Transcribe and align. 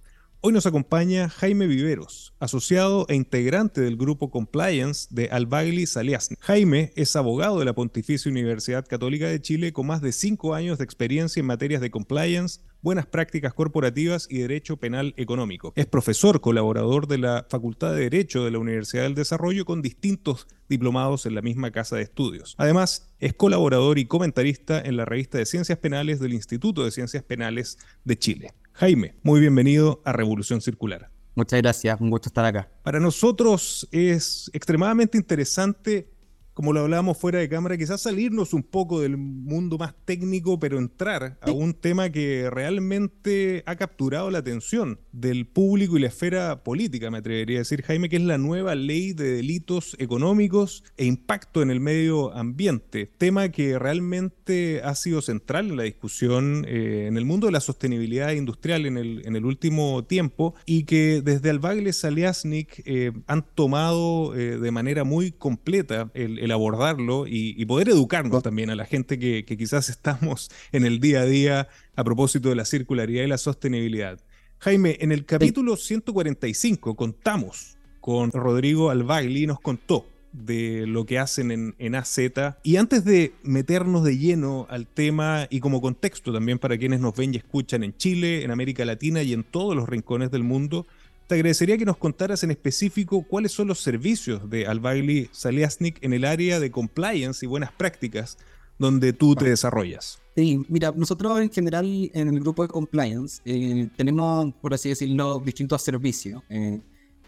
Hoy 0.48 0.52
nos 0.52 0.64
acompaña 0.64 1.28
Jaime 1.28 1.66
Viveros, 1.66 2.32
asociado 2.38 3.04
e 3.08 3.16
integrante 3.16 3.80
del 3.80 3.96
grupo 3.96 4.30
Compliance 4.30 5.08
de 5.10 5.26
Albagli 5.26 5.86
Saliasny. 5.86 6.36
Jaime 6.38 6.92
es 6.94 7.16
abogado 7.16 7.58
de 7.58 7.64
la 7.64 7.72
Pontificia 7.72 8.30
Universidad 8.30 8.86
Católica 8.86 9.26
de 9.26 9.42
Chile 9.42 9.72
con 9.72 9.88
más 9.88 10.02
de 10.02 10.12
cinco 10.12 10.54
años 10.54 10.78
de 10.78 10.84
experiencia 10.84 11.40
en 11.40 11.46
materias 11.46 11.80
de 11.80 11.90
compliance, 11.90 12.60
buenas 12.80 13.06
prácticas 13.06 13.54
corporativas 13.54 14.28
y 14.30 14.38
derecho 14.38 14.76
penal 14.76 15.14
económico. 15.16 15.72
Es 15.74 15.86
profesor 15.86 16.40
colaborador 16.40 17.08
de 17.08 17.18
la 17.18 17.44
Facultad 17.50 17.92
de 17.94 18.02
Derecho 18.02 18.44
de 18.44 18.52
la 18.52 18.60
Universidad 18.60 19.02
del 19.02 19.16
Desarrollo 19.16 19.64
con 19.64 19.82
distintos 19.82 20.46
diplomados 20.68 21.26
en 21.26 21.34
la 21.34 21.42
misma 21.42 21.72
casa 21.72 21.96
de 21.96 22.02
estudios. 22.02 22.54
Además, 22.56 23.12
es 23.18 23.34
colaborador 23.34 23.98
y 23.98 24.04
comentarista 24.04 24.80
en 24.80 24.96
la 24.96 25.06
revista 25.06 25.38
de 25.38 25.46
Ciencias 25.46 25.78
Penales 25.78 26.20
del 26.20 26.34
Instituto 26.34 26.84
de 26.84 26.92
Ciencias 26.92 27.24
Penales 27.24 27.78
de 28.04 28.16
Chile. 28.16 28.54
Jaime, 28.78 29.14
muy 29.22 29.40
bienvenido 29.40 30.02
a 30.04 30.12
Revolución 30.12 30.60
Circular. 30.60 31.10
Muchas 31.34 31.62
gracias, 31.62 31.98
un 31.98 32.10
gusto 32.10 32.28
estar 32.28 32.44
acá. 32.44 32.68
Para 32.82 33.00
nosotros 33.00 33.88
es 33.90 34.50
extremadamente 34.52 35.16
interesante 35.16 36.12
como 36.56 36.72
lo 36.72 36.80
hablábamos 36.80 37.18
fuera 37.18 37.38
de 37.38 37.50
cámara, 37.50 37.76
quizás 37.76 38.00
salirnos 38.00 38.54
un 38.54 38.62
poco 38.62 39.02
del 39.02 39.18
mundo 39.18 39.76
más 39.76 39.94
técnico, 40.06 40.58
pero 40.58 40.78
entrar 40.78 41.36
a 41.42 41.50
un 41.50 41.74
tema 41.74 42.08
que 42.08 42.48
realmente 42.50 43.62
ha 43.66 43.76
capturado 43.76 44.30
la 44.30 44.38
atención 44.38 44.98
del 45.12 45.46
público 45.46 45.98
y 45.98 46.00
la 46.00 46.06
esfera 46.06 46.64
política, 46.64 47.10
me 47.10 47.18
atrevería 47.18 47.58
a 47.58 47.60
decir, 47.60 47.82
Jaime, 47.82 48.08
que 48.08 48.16
es 48.16 48.22
la 48.22 48.38
nueva 48.38 48.74
ley 48.74 49.12
de 49.12 49.32
delitos 49.32 49.96
económicos 49.98 50.82
e 50.96 51.04
impacto 51.04 51.60
en 51.60 51.70
el 51.70 51.80
medio 51.80 52.32
ambiente, 52.32 53.12
tema 53.18 53.50
que 53.50 53.78
realmente 53.78 54.80
ha 54.82 54.94
sido 54.94 55.20
central 55.20 55.68
en 55.68 55.76
la 55.76 55.82
discusión 55.82 56.64
eh, 56.66 57.04
en 57.06 57.18
el 57.18 57.26
mundo 57.26 57.48
de 57.48 57.52
la 57.52 57.60
sostenibilidad 57.60 58.32
industrial 58.32 58.86
en 58.86 58.96
el, 58.96 59.26
en 59.26 59.36
el 59.36 59.44
último 59.44 60.06
tiempo 60.06 60.54
y 60.64 60.84
que 60.84 61.20
desde 61.22 61.50
Albagle 61.50 61.92
Saliasnik 61.92 62.82
eh, 62.86 63.12
han 63.26 63.44
tomado 63.54 64.34
eh, 64.34 64.56
de 64.56 64.70
manera 64.70 65.04
muy 65.04 65.32
completa 65.32 66.10
el 66.14 66.45
el 66.46 66.52
abordarlo 66.52 67.26
y, 67.28 67.64
poder 67.66 67.90
educarnos 67.90 68.42
también 68.42 68.70
a 68.70 68.74
la 68.74 68.86
gente 68.86 69.18
que, 69.18 69.44
quizás 69.44 69.88
estamos 69.88 70.50
en 70.72 70.86
el 70.86 71.00
día 71.00 71.20
a 71.20 71.26
día 71.26 71.68
a 71.94 72.04
propósito 72.04 72.48
de 72.48 72.56
la 72.56 72.64
circularidad 72.64 73.24
y 73.24 73.28
la 73.28 73.38
sostenibilidad. 73.38 74.18
Jaime, 74.58 74.96
en 75.00 75.12
el 75.12 75.26
capítulo 75.26 75.76
145 75.76 76.96
contamos 76.96 77.76
con 78.00 78.30
Rodrigo 78.30 78.90
Albagli 78.90 79.42
y 79.42 79.46
nos 79.46 79.60
contó 79.60 80.06
de 80.32 80.86
lo 80.86 81.06
que 81.06 81.18
hacen 81.18 81.50
en, 81.50 81.74
en, 81.78 81.94
AZ. 81.94 82.18
Y 82.62 82.76
antes 82.76 83.04
de 83.04 83.32
meternos 83.42 84.04
de 84.04 84.18
lleno 84.18 84.66
al 84.70 84.86
tema 84.86 85.46
y 85.50 85.60
como 85.60 85.80
contexto 85.80 86.32
también 86.32 86.58
para 86.58 86.76
quienes 86.78 87.00
nos 87.00 87.16
ven 87.16 87.34
y 87.34 87.38
escuchan 87.38 87.82
en 87.82 87.96
Chile, 87.96 88.44
en 88.44 88.50
América 88.50 88.84
Latina 88.84 89.22
y 89.22 89.32
en 89.32 89.44
todos 89.44 89.74
los 89.74 89.88
rincones 89.88 90.30
del 90.30 90.42
mundo, 90.42 90.86
te 91.26 91.34
agradecería 91.34 91.76
que 91.76 91.84
nos 91.84 91.96
contaras 91.96 92.44
en 92.44 92.52
específico 92.52 93.22
cuáles 93.22 93.52
son 93.52 93.68
los 93.68 93.80
servicios 93.80 94.48
de 94.48 94.66
Albaili 94.66 95.28
Saliasnik 95.32 96.02
en 96.02 96.12
el 96.12 96.24
área 96.24 96.60
de 96.60 96.70
compliance 96.70 97.44
y 97.44 97.48
buenas 97.48 97.72
prácticas 97.72 98.38
donde 98.78 99.12
tú 99.12 99.34
te 99.34 99.48
desarrollas. 99.48 100.20
Sí, 100.36 100.64
mira, 100.68 100.92
nosotros 100.94 101.40
en 101.40 101.50
general 101.50 102.10
en 102.12 102.28
el 102.28 102.40
grupo 102.40 102.62
de 102.62 102.68
compliance 102.68 103.40
eh, 103.44 103.88
tenemos, 103.96 104.52
por 104.60 104.74
así 104.74 104.90
decirlo, 104.90 105.40
distintos 105.44 105.82
servicios. 105.82 106.42
Eh, 106.48 106.80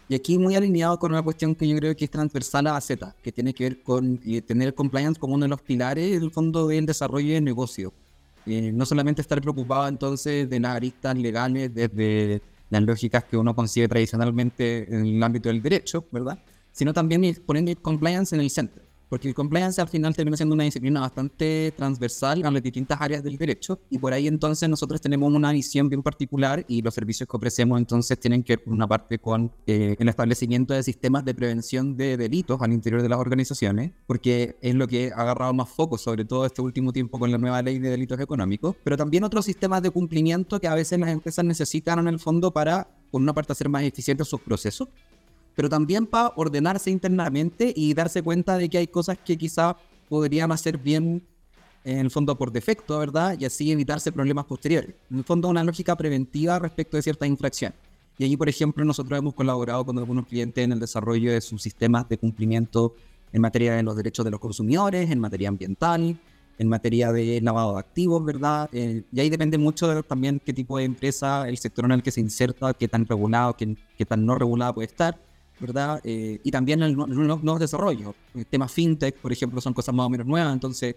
y 0.07 0.15
aquí 0.15 0.37
muy 0.37 0.55
alineado 0.55 0.97
con 0.97 1.11
una 1.11 1.21
cuestión 1.21 1.53
que 1.53 1.67
yo 1.67 1.75
creo 1.77 1.95
que 1.95 2.05
es 2.05 2.11
transversal 2.11 2.67
a 2.67 2.79
Z, 2.79 3.15
que 3.21 3.31
tiene 3.31 3.53
que 3.53 3.63
ver 3.65 3.83
con 3.83 4.19
eh, 4.25 4.41
tener 4.41 4.73
compliance 4.73 5.19
como 5.19 5.35
uno 5.35 5.43
de 5.43 5.49
los 5.49 5.61
pilares 5.61 6.19
del 6.21 6.31
fondo 6.31 6.67
del 6.67 6.85
desarrollo 6.85 7.33
de 7.33 7.41
negocio. 7.41 7.93
no 8.45 8.85
solamente 8.85 9.21
estar 9.21 9.41
preocupado 9.41 9.87
entonces 9.87 10.49
de 10.49 10.59
las 10.59 10.75
aristas 10.75 11.17
legales 11.17 11.73
desde 11.73 12.41
las 12.69 12.83
lógicas 12.83 13.23
que 13.23 13.37
uno 13.37 13.55
consigue 13.55 13.87
tradicionalmente 13.87 14.93
en 14.93 15.05
el 15.05 15.23
ámbito 15.23 15.49
del 15.49 15.61
derecho, 15.61 16.05
¿verdad? 16.11 16.39
Sino 16.71 16.93
también 16.93 17.23
poniendo 17.45 17.71
el 17.71 17.77
compliance 17.77 18.35
en 18.35 18.41
el 18.41 18.49
centro 18.49 18.88
porque 19.09 19.27
el 19.27 19.33
compliance 19.33 19.81
al 19.81 19.89
final 19.89 20.15
termina 20.15 20.37
siendo 20.37 20.55
una 20.55 20.63
disciplina 20.63 21.01
bastante 21.01 21.73
transversal 21.75 22.45
a 22.45 22.51
las 22.51 22.63
distintas 22.63 23.01
áreas 23.01 23.23
del 23.23 23.37
derecho 23.37 23.79
y 23.89 23.97
por 23.97 24.13
ahí 24.13 24.27
entonces 24.27 24.69
nosotros 24.69 25.01
tenemos 25.01 25.33
una 25.33 25.51
visión 25.51 25.89
bien 25.89 26.03
particular 26.03 26.63
y 26.67 26.81
los 26.81 26.93
servicios 26.93 27.27
que 27.27 27.35
ofrecemos 27.35 27.79
entonces 27.79 28.19
tienen 28.19 28.43
que 28.43 28.53
ver 28.53 28.63
por 28.63 28.73
una 28.73 28.87
parte 28.87 29.19
con 29.19 29.51
eh, 29.65 29.95
el 29.99 30.09
establecimiento 30.09 30.73
de 30.73 30.83
sistemas 30.83 31.25
de 31.25 31.33
prevención 31.33 31.97
de 31.97 32.17
delitos 32.17 32.61
al 32.61 32.71
interior 32.71 33.01
de 33.01 33.09
las 33.09 33.19
organizaciones, 33.19 33.91
porque 34.05 34.57
es 34.61 34.75
lo 34.75 34.87
que 34.87 35.11
ha 35.15 35.21
agarrado 35.21 35.53
más 35.53 35.69
foco, 35.69 35.97
sobre 35.97 36.25
todo 36.25 36.45
este 36.45 36.61
último 36.61 36.93
tiempo 36.93 37.19
con 37.19 37.31
la 37.31 37.37
nueva 37.37 37.61
ley 37.61 37.79
de 37.79 37.89
delitos 37.89 38.19
económicos, 38.19 38.75
pero 38.83 38.97
también 38.97 39.23
otros 39.23 39.45
sistemas 39.45 39.81
de 39.81 39.89
cumplimiento 39.89 40.59
que 40.59 40.67
a 40.67 40.75
veces 40.75 40.99
las 40.99 41.09
empresas 41.09 41.43
necesitan 41.45 41.99
en 41.99 42.07
el 42.07 42.19
fondo 42.19 42.51
para, 42.51 42.87
por 43.11 43.21
una 43.21 43.33
parte, 43.33 43.53
hacer 43.53 43.69
más 43.69 43.83
eficientes 43.83 44.27
sus 44.27 44.41
procesos 44.41 44.89
pero 45.55 45.69
también 45.69 46.05
para 46.05 46.33
ordenarse 46.35 46.89
internamente 46.89 47.73
y 47.75 47.93
darse 47.93 48.21
cuenta 48.21 48.57
de 48.57 48.69
que 48.69 48.77
hay 48.77 48.87
cosas 48.87 49.17
que 49.17 49.37
quizá 49.37 49.75
podrían 50.07 50.51
hacer 50.51 50.77
bien 50.77 51.23
en 51.83 51.99
el 51.99 52.11
fondo 52.11 52.37
por 52.37 52.51
defecto, 52.51 52.99
¿verdad? 52.99 53.37
Y 53.39 53.45
así 53.45 53.71
evitarse 53.71 54.11
problemas 54.11 54.45
posteriores. 54.45 54.95
En 55.09 55.19
el 55.19 55.23
fondo, 55.23 55.47
una 55.47 55.63
lógica 55.63 55.95
preventiva 55.95 56.59
respecto 56.59 56.97
de 56.97 57.03
ciertas 57.03 57.27
infracciones. 57.27 57.77
Y 58.17 58.25
allí, 58.25 58.35
por 58.35 58.49
ejemplo, 58.49 58.83
nosotros 58.83 59.17
hemos 59.17 59.33
colaborado 59.33 59.85
con 59.85 59.97
algunos 59.97 60.27
clientes 60.27 60.63
en 60.63 60.73
el 60.73 60.79
desarrollo 60.79 61.31
de 61.31 61.39
sus 61.39 61.61
sistemas 61.61 62.07
de 62.09 62.17
cumplimiento 62.17 62.95
en 63.31 63.41
materia 63.41 63.75
de 63.75 63.83
los 63.83 63.95
derechos 63.95 64.25
de 64.25 64.31
los 64.31 64.39
consumidores, 64.39 65.09
en 65.09 65.19
materia 65.19 65.47
ambiental, 65.47 66.19
en 66.57 66.67
materia 66.67 67.13
de 67.13 67.39
lavado 67.41 67.73
de 67.73 67.79
activos, 67.79 68.25
¿verdad? 68.25 68.69
Eh, 68.73 69.03
y 69.11 69.19
ahí 69.21 69.29
depende 69.29 69.57
mucho 69.57 69.87
de 69.87 70.03
también 70.03 70.41
qué 70.43 70.51
tipo 70.51 70.77
de 70.77 70.83
empresa, 70.83 71.47
el 71.47 71.57
sector 71.57 71.85
en 71.85 71.91
el 71.91 72.03
que 72.03 72.11
se 72.11 72.19
inserta, 72.19 72.73
qué 72.73 72.89
tan 72.89 73.05
regulado, 73.05 73.55
qué, 73.55 73.77
qué 73.97 74.05
tan 74.05 74.25
no 74.25 74.35
regulado 74.35 74.73
puede 74.73 74.87
estar. 74.87 75.17
¿Verdad? 75.59 76.01
Eh, 76.03 76.39
y 76.43 76.51
también 76.51 76.81
en 76.83 76.95
los 76.95 77.07
nuevos 77.43 77.59
desarrollos. 77.59 78.15
El 78.33 78.45
tema 78.45 78.67
fintech, 78.67 79.15
por 79.17 79.31
ejemplo, 79.31 79.61
son 79.61 79.73
cosas 79.73 79.93
más 79.93 80.05
o 80.05 80.09
menos 80.09 80.25
nuevas, 80.25 80.53
entonces 80.53 80.95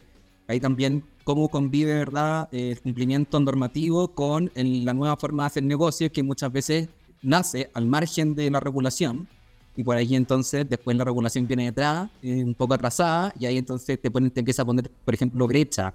ahí 0.49 0.61
también 0.61 1.05
cómo 1.25 1.49
convive, 1.49 1.95
¿verdad?, 1.95 2.49
el 2.53 2.81
cumplimiento 2.81 3.39
normativo 3.39 4.09
con 4.09 4.51
la 4.55 4.93
nueva 4.93 5.17
forma 5.17 5.45
de 5.45 5.47
hacer 5.47 5.63
negocios 5.63 6.11
que 6.11 6.23
muchas 6.23 6.53
veces 6.53 6.89
nace 7.23 7.71
al 7.75 7.87
margen 7.87 8.35
de 8.35 8.51
la 8.51 8.61
regulación. 8.61 9.29
Y 9.75 9.85
por 9.85 9.97
ahí 9.97 10.15
entonces 10.15 10.69
después 10.69 10.97
la 10.97 11.05
regulación 11.05 11.47
viene 11.47 11.65
detrás, 11.65 12.11
eh, 12.23 12.45
un 12.45 12.55
poco 12.55 12.75
atrasada, 12.75 13.33
y 13.39 13.47
ahí 13.47 13.57
entonces 13.57 13.99
te, 14.01 14.11
te 14.11 14.41
empieza 14.41 14.63
a 14.63 14.65
poner, 14.67 14.91
por 14.91 15.15
ejemplo, 15.15 15.47
brecha 15.47 15.95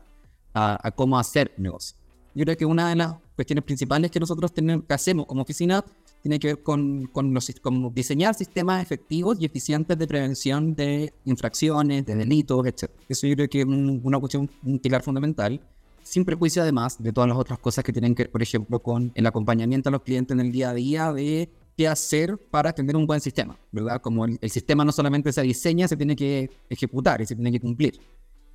a, 0.54 0.88
a 0.88 0.92
cómo 0.92 1.20
hacer 1.20 1.54
negocios. 1.58 1.96
Yo 2.34 2.44
creo 2.44 2.58
que 2.58 2.66
una 2.66 2.90
de 2.90 2.96
las 2.96 3.16
cuestiones 3.36 3.64
principales 3.64 4.10
que 4.10 4.20
nosotros 4.20 4.52
tenemos, 4.52 4.86
que 4.86 4.94
hacemos 4.94 5.26
como 5.28 5.42
oficina 5.42 5.84
tiene 6.28 6.40
que 6.40 6.48
ver 6.48 6.62
con, 6.62 7.06
con, 7.06 7.34
los, 7.34 7.50
con 7.62 7.94
diseñar 7.94 8.36
sistemas 8.36 8.84
efectivos 8.84 9.38
y 9.40 9.46
eficientes 9.46 9.98
de 9.98 10.06
prevención 10.06 10.76
de 10.76 11.14
infracciones, 11.24 12.06
de 12.06 12.16
delitos, 12.16 12.66
etc. 12.68 12.92
Eso 13.08 13.28
yo 13.28 13.36
creo 13.36 13.48
que 13.48 13.62
es 13.62 13.66
una 13.66 14.20
cuestión, 14.20 14.50
un 14.62 14.78
pilar 14.80 15.02
fundamental, 15.04 15.62
sin 16.04 16.26
prejuicio 16.26 16.62
además 16.62 17.02
de 17.02 17.14
todas 17.14 17.30
las 17.30 17.38
otras 17.38 17.60
cosas 17.60 17.82
que 17.82 17.94
tienen 17.94 18.14
que 18.14 18.24
ver, 18.24 18.32
por 18.32 18.44
ejemplo, 18.44 18.80
con 18.80 19.10
el 19.16 19.26
acompañamiento 19.26 19.88
a 19.88 19.94
los 19.94 20.02
clientes 20.02 20.36
en 20.36 20.42
el 20.42 20.52
día 20.52 20.72
a 20.72 20.74
día 20.74 21.14
de 21.14 21.50
qué 21.78 21.88
hacer 21.88 22.38
para 22.38 22.74
tener 22.74 22.98
un 22.98 23.08
buen 23.08 23.22
sistema, 23.22 23.58
¿verdad? 23.72 24.02
Como 24.02 24.26
el, 24.26 24.50
sistema 24.50 24.84
no 24.84 24.92
solamente 24.92 25.32
se 25.32 25.42
diseña, 25.44 25.88
se 25.88 25.96
tiene 25.96 26.14
que 26.14 26.50
ejecutar 26.70 27.22
y 27.22 27.26
se 27.26 27.36
tiene 27.36 27.54
que 27.54 27.62
cumplir. 27.62 28.02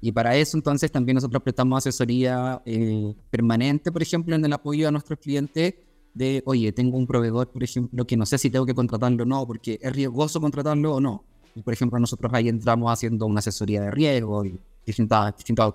Y 0.03 0.13
para 0.13 0.37
eso 0.37 0.59
entonces 0.59 0.93
también 0.93 1.15
nosotros 1.15 1.43
prestamos 1.43 1.79
asesoría 1.79 2.61
eh, 2.67 3.15
permanente, 3.31 3.91
por 3.91 4.03
ejemplo, 4.03 4.37
en 4.37 4.45
el 4.45 4.53
apoyo 4.53 4.89
a 4.89 4.91
nuestros 4.91 5.19
clientes 5.19 5.75
de, 6.15 6.43
oye, 6.47 6.73
tengo 6.73 6.99
un 6.99 7.07
proveedor, 7.07 7.49
por 7.49 7.63
ejemplo, 7.63 8.05
que 8.07 8.17
no 8.17 8.27
sé 8.27 8.39
si 8.39 8.51
tengo 8.51 8.67
que 8.67 8.75
contratarlo 8.75 9.23
o 9.23 9.27
no, 9.27 9.47
porque 9.47 9.79
es 9.81 9.93
riesgoso 9.93 10.41
contratarlo 10.41 10.95
o 10.95 11.01
no. 11.01 11.25
Y, 11.55 11.63
por 11.63 11.75
ejemplo, 11.75 11.99
nosotros 11.99 12.33
ahí 12.35 12.49
entramos 12.49 12.91
haciendo 12.91 13.27
una 13.27 13.41
asesoría 13.41 13.81
de 13.83 13.91
riesgo 13.91 14.45
y 14.45 14.59
distintas, 14.87 15.37
distintas 15.37 15.73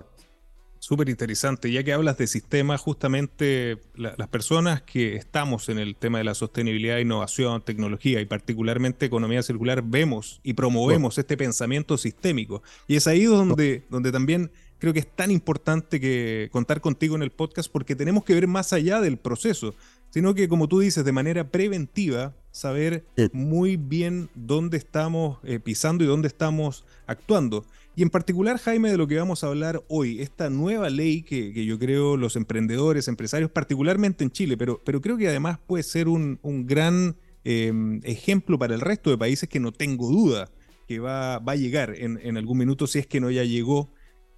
Súper 0.80 1.10
interesante, 1.10 1.72
ya 1.72 1.84
que 1.84 1.92
hablas 1.92 2.18
de 2.18 2.28
sistemas, 2.28 2.82
justamente 2.82 3.80
las 3.96 4.28
personas 4.28 4.84
que 4.84 5.16
estamos 5.16 5.70
en 5.70 5.80
el 5.80 5.96
tema 5.96 6.20
de 6.20 6.24
la 6.24 6.36
sostenibilidad, 6.36 7.00
innovación, 7.00 7.64
tecnología 7.64 8.22
y 8.22 8.26
particularmente 8.26 9.06
economía 9.06 9.42
circular, 9.42 9.82
vemos 9.84 10.40
y 10.44 10.54
promovemos 10.54 11.18
este 11.18 11.36
pensamiento 11.36 11.98
sistémico. 11.98 12.62
Y 12.88 12.96
es 12.96 13.08
ahí 13.08 13.24
donde, 13.24 13.86
donde 13.90 14.12
también 14.12 14.52
creo 14.78 14.94
que 14.94 15.00
es 15.00 15.16
tan 15.16 15.32
importante 15.32 16.00
que 16.00 16.50
contar 16.52 16.80
contigo 16.80 17.16
en 17.16 17.24
el 17.24 17.32
podcast 17.32 17.72
porque 17.72 17.96
tenemos 17.96 18.24
que 18.24 18.36
ver 18.36 18.48
más 18.48 18.72
allá 18.74 19.02
del 19.02 19.18
proceso 19.18 19.74
sino 20.18 20.34
que 20.34 20.48
como 20.48 20.68
tú 20.68 20.80
dices, 20.80 21.06
de 21.06 21.12
manera 21.12 21.52
preventiva, 21.52 22.36
saber 22.50 23.06
muy 23.34 23.78
bien 23.78 24.32
dónde 24.34 24.76
estamos 24.76 25.38
eh, 25.44 25.60
pisando 25.60 26.04
y 26.04 26.08
dónde 26.08 26.28
estamos 26.28 26.86
actuando. 27.06 27.68
Y 27.96 28.02
en 28.02 28.10
particular, 28.10 28.58
Jaime, 28.58 28.90
de 28.90 28.98
lo 28.98 29.06
que 29.08 29.20
vamos 29.20 29.44
a 29.44 29.48
hablar 29.50 29.84
hoy, 29.90 30.20
esta 30.20 30.50
nueva 30.50 30.90
ley 30.90 31.22
que, 31.22 31.64
yo 31.64 31.78
creo 31.78 32.18
los 32.18 32.36
emprendedores, 32.36 33.08
empresarios, 33.08 33.52
particularmente 33.52 34.24
en 34.24 34.32
Chile, 34.32 34.58
pero, 34.58 34.82
pero 34.84 35.02
creo 35.02 35.18
que 35.18 35.28
además 35.28 35.60
puede 35.68 35.84
ser 35.84 36.08
un, 36.08 36.40
gran 36.66 37.16
em, 37.44 38.02
ejemplo 38.04 38.58
para 38.58 38.74
el 38.74 38.82
resto 38.82 39.12
de 39.12 39.20
países 39.20 39.48
que 39.48 39.60
no 39.60 39.72
tengo 39.72 40.10
duda 40.10 40.50
que 40.88 40.98
va, 40.98 41.38
va 41.38 41.52
a 41.52 41.58
llegar 41.58 41.94
en, 41.96 42.20
en, 42.24 42.38
algún 42.38 42.58
minuto, 42.58 42.88
si 42.88 42.98
es 42.98 43.06
que 43.06 43.20
no 43.20 43.30
ya 43.30 43.44
llegó. 43.44 43.92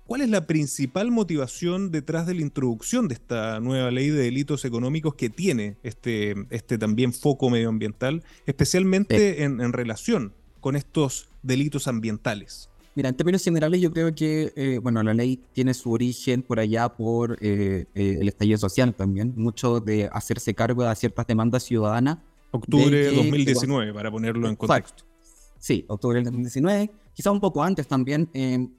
¿Cuál 0.10 0.22
es 0.22 0.30
la 0.32 0.48
principal 0.48 1.12
motivación 1.12 1.92
detrás 1.92 2.26
de 2.26 2.34
la 2.34 2.42
introducción 2.42 3.08
de 3.08 3.14
esta 3.14 3.60
nueva 3.60 3.92
ley 3.92 4.10
de 4.10 4.24
delitos 4.24 4.66
económicos 4.66 5.14
que 5.14 5.30
tiene 5.30 5.78
este, 5.84 6.34
este 6.50 6.80
también 6.80 7.14
foco 7.14 7.52
medioambiental, 7.52 8.24
especialmente 8.48 9.44
en, 9.44 9.62
en 9.62 9.72
relación 9.72 10.34
con 10.62 10.76
estos 10.76 11.30
delitos 11.44 11.88
ambientales? 11.88 12.72
Mira, 12.96 13.10
en 13.10 13.18
términos 13.18 13.44
generales 13.44 13.82
yo 13.82 13.92
creo 13.92 14.16
que, 14.16 14.52
eh, 14.56 14.80
bueno, 14.82 15.04
la 15.04 15.14
ley 15.14 15.40
tiene 15.54 15.76
su 15.76 15.92
origen 15.92 16.42
por 16.42 16.60
allá 16.60 16.90
por 16.90 17.38
eh, 17.40 17.86
eh, 17.94 18.18
el 18.20 18.28
estallido 18.30 18.58
social 18.58 18.96
también, 18.96 19.36
mucho 19.38 19.80
de 19.80 20.10
hacerse 20.12 20.56
cargo 20.56 20.86
de 20.86 20.96
ciertas 20.96 21.28
demandas 21.28 21.62
ciudadanas. 21.62 22.18
Octubre 22.50 22.98
de 22.98 23.16
2019, 23.16 23.94
para 23.94 24.10
ponerlo 24.10 24.50
en 24.50 24.56
contexto. 24.56 25.04
Sí, 25.60 25.86
octubre 25.88 26.16
del 26.16 26.26
2019, 26.26 26.90
quizá 27.14 27.32
un 27.32 27.40
poco 27.40 27.62
antes 27.62 27.88
también, 27.88 28.30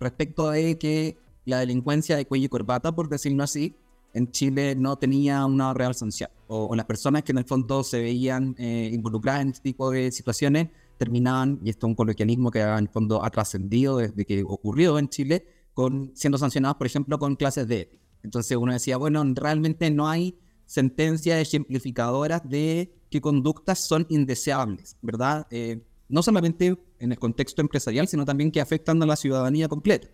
respecto 0.00 0.50
de 0.50 0.79
que 0.79 1.19
la 1.44 1.59
delincuencia 1.59 2.17
de 2.17 2.27
cuello 2.27 2.47
y 2.47 2.49
corbata, 2.49 2.93
por 2.93 3.09
decirlo 3.09 3.44
así, 3.44 3.77
en 4.12 4.31
Chile 4.32 4.75
no 4.75 4.97
tenía 4.97 5.47
una 5.47 5.73
real 5.73 5.94
sanción, 5.94 6.31
o, 6.49 6.67
o 6.67 6.75
las 6.75 6.87
personas 6.87 7.23
que 7.23 7.32
en 7.32 7.38
el 7.38 7.44
fondo 7.44 7.85
se 7.85 8.00
veían 8.00 8.56
involucradas 8.59 9.43
en 9.43 9.49
este 9.50 9.62
tipo 9.62 9.91
de 9.91 10.11
situaciones 10.11 10.69
terminaban, 11.00 11.59
y 11.65 11.71
esto 11.71 11.87
es 11.87 11.88
un 11.88 11.94
coloquialismo 11.94 12.50
que 12.50 12.61
en 12.61 12.69
el 12.69 12.88
fondo 12.91 13.25
ha 13.25 13.31
trascendido 13.31 13.97
desde 13.97 14.27
que 14.27 14.43
ocurrió 14.47 14.99
en 14.99 15.09
Chile, 15.09 15.47
con, 15.73 16.12
siendo 16.15 16.37
sancionados, 16.37 16.77
por 16.77 16.87
ejemplo, 16.87 17.19
con 17.19 17.37
clases 17.37 17.67
de 17.69 17.81
ética. 17.81 18.05
Entonces 18.23 18.55
uno 18.59 18.73
decía, 18.73 18.99
bueno, 18.99 19.25
realmente 19.35 19.91
no 19.91 20.09
hay 20.09 20.38
sentencias 20.67 21.41
ejemplificadoras 21.41 22.47
de 22.47 22.94
qué 23.11 23.21
conductas 23.23 23.79
son 23.79 24.05
indeseables, 24.11 24.99
¿verdad? 25.00 25.47
Eh, 25.50 25.82
no 26.10 26.22
solamente 26.22 26.76
en 26.98 27.12
el 27.12 27.18
contexto 27.18 27.62
empresarial, 27.62 28.08
sino 28.08 28.24
también 28.24 28.50
que 28.50 28.60
afectan 28.60 29.02
a 29.02 29.06
la 29.06 29.16
ciudadanía 29.16 29.68
completa, 29.68 30.08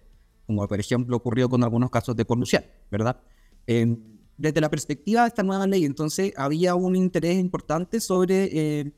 como 0.46 0.66
por 0.68 0.78
ejemplo 0.78 1.16
ocurrió 1.16 1.48
con 1.48 1.64
algunos 1.64 1.90
casos 1.90 2.14
de 2.14 2.24
corrupción, 2.24 2.64
¿verdad? 2.90 3.20
desde 4.38 4.60
la 4.60 4.70
perspectiva 4.70 5.22
de 5.22 5.28
esta 5.28 5.42
nueva 5.42 5.66
ley, 5.66 5.84
entonces 5.84 6.32
había 6.36 6.74
un 6.74 6.94
interés 6.94 7.38
importante 7.38 8.00
sobre 8.00 8.48
eh, 8.52 8.92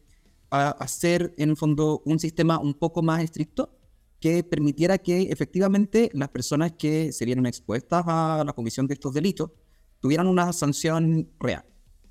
hacer 0.50 1.34
en 1.38 1.50
el 1.50 1.56
fondo 1.56 2.02
un 2.04 2.18
sistema 2.18 2.58
un 2.58 2.74
poco 2.74 3.02
más 3.02 3.22
estricto 3.22 3.78
que 4.20 4.42
permitiera 4.42 4.98
que 4.98 5.22
efectivamente 5.30 6.10
las 6.12 6.28
personas 6.30 6.72
que 6.72 7.12
serían 7.12 7.46
expuestas 7.46 8.04
a 8.06 8.42
la 8.44 8.52
comisión 8.52 8.86
de 8.86 8.94
estos 8.94 9.14
delitos 9.14 9.50
tuvieran 10.00 10.26
una 10.26 10.52
sanción 10.52 11.30
real, 11.38 11.64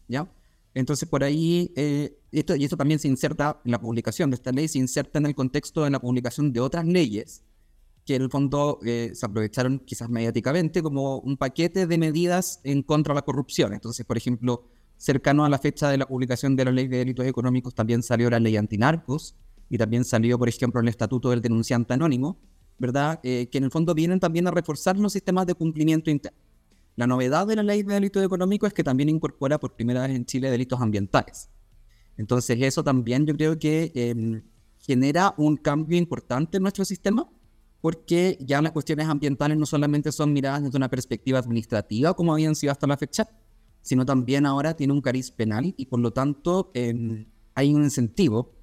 ¿ya? 0.07 0.31
Entonces 0.73 1.09
por 1.09 1.23
ahí, 1.23 1.73
eh, 1.75 2.19
esto, 2.39 2.55
y 2.55 2.63
esto 2.63 2.77
también 2.77 2.99
se 2.99 3.07
inserta 3.07 3.61
en 3.63 3.71
la 3.71 3.79
publicación 3.79 4.29
de 4.29 4.35
esta 4.35 4.51
ley, 4.51 4.67
se 4.67 4.79
inserta 4.79 5.19
en 5.19 5.25
el 5.25 5.35
contexto 5.35 5.83
de 5.83 5.89
la 5.89 5.99
publicación 5.99 6.51
de 6.51 6.59
otras 6.59 6.85
leyes 6.85 7.43
que 8.07 8.15
en 8.15 8.21
el 8.21 8.29
fondo 8.29 8.79
eh, 8.85 9.11
se 9.13 9.25
aprovecharon 9.25 9.79
quizás 9.79 10.09
mediáticamente 10.09 10.81
como 10.81 11.19
un 11.19 11.35
paquete 11.35 11.85
de 11.85 11.97
medidas 11.97 12.61
en 12.63 12.81
contra 12.81 13.13
de 13.13 13.17
la 13.17 13.21
corrupción. 13.21 13.73
Entonces, 13.73 14.05
por 14.05 14.15
ejemplo, 14.15 14.63
cercano 14.95 15.43
a 15.43 15.49
la 15.49 15.59
fecha 15.59 15.89
de 15.89 15.97
la 15.97 16.07
publicación 16.07 16.55
de 16.55 16.65
la 16.65 16.71
ley 16.71 16.87
de 16.87 16.99
delitos 16.99 17.25
económicos 17.25 17.75
también 17.75 18.01
salió 18.01 18.29
la 18.29 18.39
ley 18.39 18.55
antinarcos 18.55 19.35
y 19.69 19.77
también 19.77 20.05
salió, 20.05 20.39
por 20.39 20.47
ejemplo, 20.47 20.79
el 20.79 20.87
estatuto 20.87 21.31
del 21.31 21.41
denunciante 21.41 21.93
anónimo, 21.93 22.39
¿verdad? 22.79 23.19
Eh, 23.23 23.49
que 23.51 23.57
en 23.57 23.65
el 23.65 23.71
fondo 23.71 23.93
vienen 23.93 24.21
también 24.21 24.47
a 24.47 24.51
reforzar 24.51 24.97
los 24.97 25.11
sistemas 25.11 25.45
de 25.45 25.55
cumplimiento 25.55 26.09
interno. 26.09 26.39
La 26.95 27.07
novedad 27.07 27.45
de 27.45 27.57
la 27.57 27.63
ley 27.63 27.83
de 27.83 27.93
delitos 27.93 28.23
económicos 28.23 28.67
es 28.67 28.73
que 28.73 28.85
también 28.85 29.09
incorpora 29.09 29.59
por 29.59 29.75
primera 29.75 30.07
vez 30.07 30.15
en 30.15 30.25
Chile 30.25 30.49
delitos 30.49 30.79
ambientales. 30.79 31.49
Entonces 32.17 32.57
eso 32.61 32.83
también 32.83 33.25
yo 33.25 33.35
creo 33.35 33.57
que 33.57 33.91
em, 33.95 34.43
genera 34.79 35.33
un 35.37 35.57
cambio 35.57 35.97
importante 35.97 36.57
en 36.57 36.63
nuestro 36.63 36.83
sistema 36.85 37.29
porque 37.81 38.37
ya 38.41 38.61
las 38.61 38.71
cuestiones 38.71 39.07
ambientales 39.07 39.57
no 39.57 39.65
solamente 39.65 40.11
son 40.11 40.33
miradas 40.33 40.63
desde 40.63 40.77
una 40.77 40.89
perspectiva 40.89 41.39
administrativa 41.39 42.13
como 42.15 42.33
habían 42.33 42.55
sido 42.55 42.71
hasta 42.71 42.87
la 42.87 42.97
fecha, 42.97 43.29
sino 43.81 44.05
también 44.05 44.45
ahora 44.45 44.75
tiene 44.75 44.93
un 44.93 45.01
cariz 45.01 45.31
penal 45.31 45.73
y 45.77 45.85
por 45.85 45.99
lo 45.99 46.11
tanto 46.11 46.71
em, 46.73 47.27
hay 47.53 47.73
un 47.73 47.83
incentivo 47.83 48.55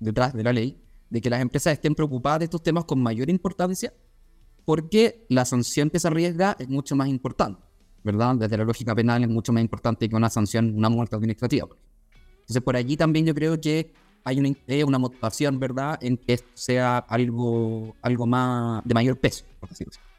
detrás 0.00 0.34
de 0.34 0.42
la 0.42 0.52
ley 0.52 0.82
de 1.10 1.20
que 1.20 1.30
las 1.30 1.40
empresas 1.40 1.72
estén 1.74 1.94
preocupadas 1.94 2.40
de 2.40 2.44
estos 2.46 2.62
temas 2.62 2.84
con 2.84 3.00
mayor 3.00 3.30
importancia 3.30 3.92
porque 4.64 5.26
la 5.28 5.44
sanción 5.44 5.90
que 5.90 5.98
se 5.98 6.08
arriesga 6.08 6.56
es 6.58 6.68
mucho 6.68 6.94
más 6.96 7.08
importante, 7.08 7.62
¿verdad? 8.04 8.36
Desde 8.36 8.56
la 8.56 8.64
lógica 8.64 8.94
penal 8.94 9.22
es 9.22 9.28
mucho 9.28 9.52
más 9.52 9.62
importante 9.62 10.08
que 10.08 10.16
una 10.16 10.30
sanción, 10.30 10.74
una 10.76 10.88
multa 10.88 11.16
administrativa. 11.16 11.68
Entonces 12.50 12.64
por 12.64 12.74
allí 12.74 12.96
también 12.96 13.24
yo 13.24 13.32
creo 13.32 13.60
que 13.60 13.92
hay 14.24 14.40
una, 14.40 14.50
una 14.84 14.98
motivación, 14.98 15.60
¿verdad?, 15.60 16.00
en 16.02 16.16
que 16.16 16.32
esto 16.32 16.50
sea 16.54 16.98
algo, 16.98 17.94
algo 18.02 18.26
más 18.26 18.82
de 18.84 18.92
mayor 18.92 19.16
peso, 19.16 19.44
por 19.60 19.68
decirlo 19.68 19.92
así. 19.92 20.09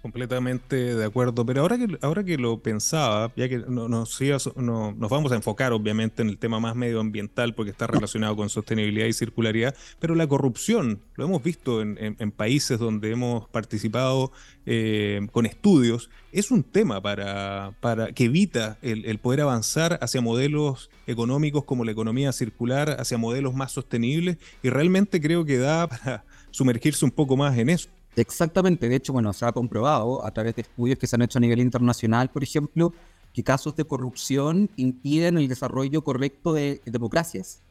Completamente 0.00 0.94
de 0.94 1.04
acuerdo, 1.04 1.44
pero 1.44 1.62
ahora 1.62 1.76
que, 1.76 1.98
ahora 2.02 2.22
que 2.22 2.38
lo 2.38 2.62
pensaba, 2.62 3.32
ya 3.34 3.48
que 3.48 3.58
no, 3.58 3.88
nos, 3.88 4.20
nos 4.56 5.10
vamos 5.10 5.32
a 5.32 5.34
enfocar 5.34 5.72
obviamente 5.72 6.22
en 6.22 6.28
el 6.28 6.38
tema 6.38 6.60
más 6.60 6.76
medioambiental 6.76 7.52
porque 7.52 7.72
está 7.72 7.88
relacionado 7.88 8.36
con 8.36 8.48
sostenibilidad 8.48 9.06
y 9.06 9.12
circularidad, 9.12 9.74
pero 9.98 10.14
la 10.14 10.28
corrupción, 10.28 11.00
lo 11.16 11.24
hemos 11.24 11.42
visto 11.42 11.82
en, 11.82 12.30
países 12.30 12.78
donde 12.78 13.10
hemos 13.10 13.48
participado 13.48 14.30
eh, 14.66 15.26
con 15.32 15.46
estudios, 15.46 16.10
es 16.30 16.52
un 16.52 16.62
tema 16.62 17.00
para, 17.00 17.72
para 17.80 18.12
que 18.12 18.26
evita 18.26 18.78
el, 18.82 19.04
el 19.04 19.18
poder 19.18 19.40
avanzar 19.40 19.98
hacia 20.00 20.20
modelos 20.20 20.90
económicos 21.08 21.64
como 21.64 21.84
la 21.84 21.90
economía 21.90 22.30
circular, 22.30 22.96
hacia 23.00 23.18
modelos 23.18 23.52
más 23.52 23.72
sostenibles 23.72 24.38
y 24.62 24.70
realmente 24.70 25.20
creo 25.20 25.44
que 25.44 25.58
da 25.58 25.88
para 25.88 26.24
sumergirse 26.52 27.04
un 27.04 27.10
poco 27.10 27.36
más 27.36 27.58
en 27.58 27.70
eso. 27.70 27.88
Exactamente, 28.18 28.88
de 28.88 28.96
hecho, 28.96 29.12
bueno, 29.12 29.32
se 29.32 29.44
ha 29.46 29.52
comprobado 29.52 30.24
a 30.24 30.30
través 30.30 30.54
de 30.56 30.62
estudios 30.62 30.98
que 30.98 31.06
se 31.06 31.16
han 31.16 31.22
hecho 31.22 31.38
a 31.38 31.40
nivel 31.40 31.60
internacional, 31.60 32.30
por 32.30 32.42
ejemplo, 32.42 32.92
que 33.32 33.44
casos 33.44 33.76
de 33.76 33.84
corrupción 33.84 34.68
impiden 34.76 35.38
el 35.38 35.48
desarrollo 35.48 36.02
correcto 36.02 36.52
de 36.52 36.80
democracias. 36.84 37.62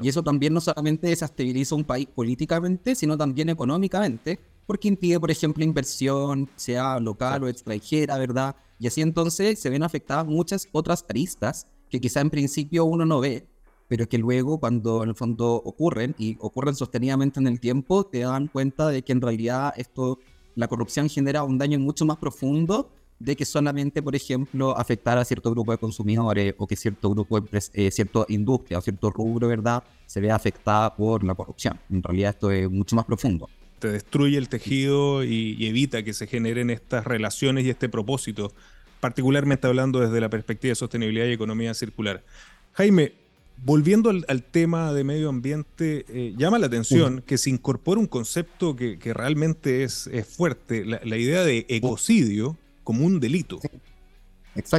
Y 0.00 0.08
eso 0.08 0.22
también 0.22 0.52
no 0.54 0.60
solamente 0.60 1.08
desestabiliza 1.08 1.74
un 1.74 1.84
país 1.84 2.06
políticamente, 2.06 2.94
sino 2.94 3.16
también 3.16 3.48
económicamente, 3.48 4.38
porque 4.64 4.86
impide, 4.88 5.18
por 5.18 5.30
ejemplo, 5.30 5.64
inversión, 5.64 6.48
sea 6.54 7.00
local 7.00 7.42
o 7.42 7.48
extranjera, 7.48 8.16
¿verdad? 8.16 8.54
Y 8.78 8.86
así 8.86 9.00
entonces 9.00 9.58
se 9.58 9.70
ven 9.70 9.82
afectadas 9.82 10.26
muchas 10.26 10.68
otras 10.70 11.04
aristas 11.08 11.66
que 11.90 12.00
quizá 12.00 12.20
en 12.20 12.30
principio 12.30 12.84
uno 12.84 13.04
no 13.04 13.20
ve, 13.20 13.46
pero 13.92 14.08
que 14.08 14.16
luego 14.16 14.58
cuando 14.58 15.02
en 15.02 15.10
el 15.10 15.14
fondo 15.14 15.52
ocurren 15.52 16.14
y 16.16 16.38
ocurren 16.40 16.74
sostenidamente 16.74 17.38
en 17.40 17.46
el 17.46 17.60
tiempo, 17.60 18.06
te 18.06 18.20
dan 18.20 18.46
cuenta 18.46 18.88
de 18.88 19.02
que 19.02 19.12
en 19.12 19.20
realidad 19.20 19.74
esto, 19.76 20.18
la 20.54 20.66
corrupción 20.66 21.10
genera 21.10 21.42
un 21.42 21.58
daño 21.58 21.78
mucho 21.78 22.06
más 22.06 22.16
profundo 22.16 22.90
de 23.18 23.36
que 23.36 23.44
solamente, 23.44 24.00
por 24.00 24.16
ejemplo, 24.16 24.74
afectar 24.78 25.18
a 25.18 25.26
cierto 25.26 25.50
grupo 25.50 25.72
de 25.72 25.76
consumidores 25.76 26.54
o 26.56 26.66
que 26.66 26.74
cierto 26.74 27.10
grupo, 27.10 27.38
de, 27.42 27.62
eh, 27.74 27.90
cierta 27.90 28.24
industria 28.28 28.78
o 28.78 28.80
cierto 28.80 29.10
rubro, 29.10 29.46
¿verdad?, 29.46 29.84
se 30.06 30.22
vea 30.22 30.36
afectada 30.36 30.96
por 30.96 31.22
la 31.22 31.34
corrupción. 31.34 31.78
En 31.90 32.02
realidad 32.02 32.30
esto 32.30 32.50
es 32.50 32.70
mucho 32.70 32.96
más 32.96 33.04
profundo. 33.04 33.50
Te 33.78 33.88
destruye 33.88 34.38
el 34.38 34.48
tejido 34.48 35.22
y, 35.22 35.54
y 35.58 35.66
evita 35.66 36.02
que 36.02 36.14
se 36.14 36.26
generen 36.26 36.70
estas 36.70 37.04
relaciones 37.04 37.66
y 37.66 37.68
este 37.68 37.90
propósito, 37.90 38.54
particularmente 39.00 39.66
hablando 39.66 40.00
desde 40.00 40.18
la 40.18 40.30
perspectiva 40.30 40.70
de 40.70 40.76
sostenibilidad 40.76 41.26
y 41.26 41.32
economía 41.32 41.74
circular. 41.74 42.24
Jaime, 42.72 43.20
volviendo 43.64 44.10
al, 44.10 44.42
tema 44.42 44.92
de 44.92 45.04
medio 45.04 45.28
ambiente, 45.28 46.04
eh, 46.08 46.34
llama 46.36 46.58
la 46.58 46.66
atención 46.66 47.22
que 47.24 47.38
se 47.38 47.50
incorpora 47.50 48.00
un 48.00 48.06
concepto 48.06 48.74
que, 48.74 48.98
realmente 49.14 49.84
es, 49.84 50.10
fuerte, 50.28 50.84
la, 50.84 51.16
idea 51.16 51.44
de 51.44 51.66
ecocidio 51.68 52.56
como 52.82 53.06
un 53.06 53.20
delito. 53.20 53.60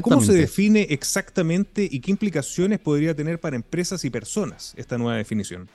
¿Cómo 0.01 0.21
se 0.21 0.33
define 0.33 0.87
exactamente 0.89 1.87
y 1.89 1.99
qué 1.99 2.11
implicaciones 2.11 2.79
podría 2.79 3.15
tener 3.15 3.39
para 3.39 3.55
empresas 3.55 4.03
y 4.05 4.09
personas 4.09 4.73
esta 4.77 4.97
nueva 4.97 5.17
definición? 5.17 5.67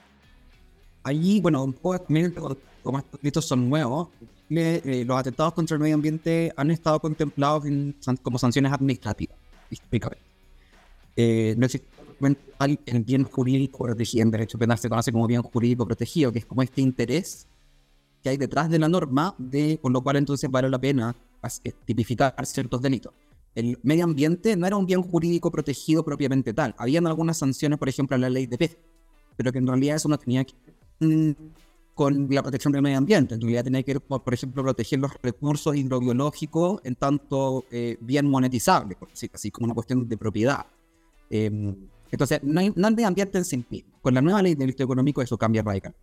Allí, 1.02 1.40
bueno, 1.40 1.74
como 1.80 2.98
estos 2.98 3.20
delitos 3.22 3.44
son 3.44 3.68
nuevos, 3.68 4.08
eh, 4.50 5.04
los 5.06 5.18
atentados 5.18 5.54
contra 5.54 5.74
el 5.74 5.80
medio 5.80 5.94
ambiente 5.94 6.52
han 6.56 6.70
estado 6.70 7.00
contemplados 7.00 7.64
como 8.22 8.38
sanciones 8.38 8.72
administrativas, 8.72 9.36
eh, 11.16 11.54
no 11.58 11.66
existe 11.66 11.97
el 12.20 13.04
bien 13.04 13.24
jurídico 13.24 13.84
protegido, 13.84 14.22
en 14.22 14.30
derecho 14.30 14.58
penal 14.58 14.78
se 14.78 14.88
conoce 14.88 15.12
como 15.12 15.26
bien 15.26 15.42
jurídico 15.42 15.86
protegido, 15.86 16.32
que 16.32 16.40
es 16.40 16.46
como 16.46 16.62
este 16.62 16.80
interés 16.80 17.46
que 18.22 18.30
hay 18.30 18.36
detrás 18.36 18.68
de 18.68 18.78
la 18.78 18.88
norma, 18.88 19.34
de, 19.38 19.78
con 19.80 19.92
lo 19.92 20.02
cual 20.02 20.16
entonces 20.16 20.50
vale 20.50 20.68
la 20.68 20.78
pena 20.78 21.14
eh, 21.64 21.72
tipificar 21.84 22.34
ciertos 22.46 22.82
delitos. 22.82 23.12
El 23.54 23.78
medio 23.82 24.04
ambiente 24.04 24.56
no 24.56 24.66
era 24.66 24.76
un 24.76 24.86
bien 24.86 25.02
jurídico 25.02 25.50
protegido 25.50 26.04
propiamente 26.04 26.52
tal. 26.52 26.74
Habían 26.78 27.06
algunas 27.06 27.38
sanciones, 27.38 27.78
por 27.78 27.88
ejemplo, 27.88 28.16
en 28.16 28.22
la 28.22 28.30
ley 28.30 28.46
de 28.46 28.58
pez, 28.58 28.78
pero 29.36 29.52
que 29.52 29.58
en 29.58 29.66
realidad 29.66 29.96
eso 29.96 30.08
no 30.08 30.18
tenía 30.18 30.44
que 30.44 30.54
con 31.98 32.28
la 32.30 32.42
protección 32.42 32.72
del 32.72 32.80
medio 32.80 32.96
ambiente, 32.96 33.34
en 33.34 33.40
realidad 33.40 33.64
tiene 33.64 33.82
que 33.82 33.94
ver, 33.94 34.02
por 34.02 34.32
ejemplo, 34.32 34.62
proteger 34.62 35.00
los 35.00 35.10
recursos 35.20 35.74
hidrobiológicos 35.74 36.80
en 36.84 36.94
tanto 36.94 37.64
eh, 37.72 37.96
bien 38.00 38.30
monetizables, 38.30 38.96
así, 39.32 39.50
como 39.50 39.64
una 39.64 39.74
cuestión 39.74 40.08
de 40.08 40.16
propiedad. 40.16 40.64
Em, 41.28 41.74
entonces, 42.10 42.40
no, 42.42 42.60
hay, 42.60 42.72
no 42.74 42.88
el 42.88 42.94
medio 42.94 43.08
ambiente 43.08 43.38
en 43.38 43.44
sí 43.44 43.64
mismo. 43.68 43.98
Con 44.00 44.14
la 44.14 44.20
nueva 44.20 44.42
ley 44.42 44.52
del 44.52 44.60
delito 44.60 44.82
económico 44.82 45.22
eso 45.22 45.36
cambia 45.36 45.62
radical. 45.62 45.94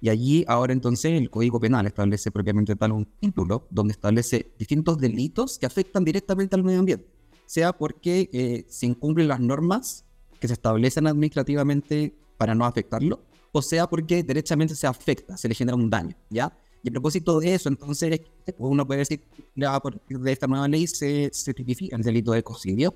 Y 0.00 0.10
allí 0.10 0.44
ahora 0.48 0.72
entonces 0.72 1.12
el 1.12 1.30
Código 1.30 1.58
Penal 1.58 1.86
establece 1.86 2.30
propiamente 2.30 2.76
tal 2.76 2.92
un 2.92 3.06
título 3.06 3.66
donde 3.70 3.92
establece 3.92 4.52
distintos 4.58 4.98
delitos 4.98 5.58
que 5.58 5.66
afectan 5.66 6.04
directamente 6.04 6.54
al 6.56 6.62
medio 6.62 6.80
ambiente, 6.80 7.06
sea 7.46 7.72
porque 7.72 8.28
eh, 8.32 8.66
se 8.68 8.84
incumplen 8.84 9.28
las 9.28 9.40
normas 9.40 10.04
que 10.38 10.48
se 10.48 10.54
establecen 10.54 11.06
administrativamente 11.06 12.14
para 12.36 12.54
no 12.54 12.66
afectarlo, 12.66 13.24
o 13.50 13.62
sea 13.62 13.86
porque 13.86 14.22
derechamente 14.22 14.74
se 14.74 14.86
afecta, 14.86 15.38
se 15.38 15.48
le 15.48 15.54
genera 15.54 15.76
un 15.76 15.88
daño, 15.88 16.14
¿ya? 16.28 16.52
Y 16.82 16.90
a 16.90 16.92
propósito 16.92 17.40
de 17.40 17.54
eso, 17.54 17.70
entonces, 17.70 18.20
uno 18.58 18.86
puede 18.86 18.98
decir, 18.98 19.24
ya 19.56 19.80
por 19.80 19.98
de 20.06 20.32
esta 20.32 20.46
nueva 20.46 20.68
ley 20.68 20.86
se, 20.86 21.30
se 21.32 21.54
tipifica 21.54 21.96
el 21.96 22.02
delito 22.02 22.32
de 22.32 22.40
ecocidio. 22.40 22.94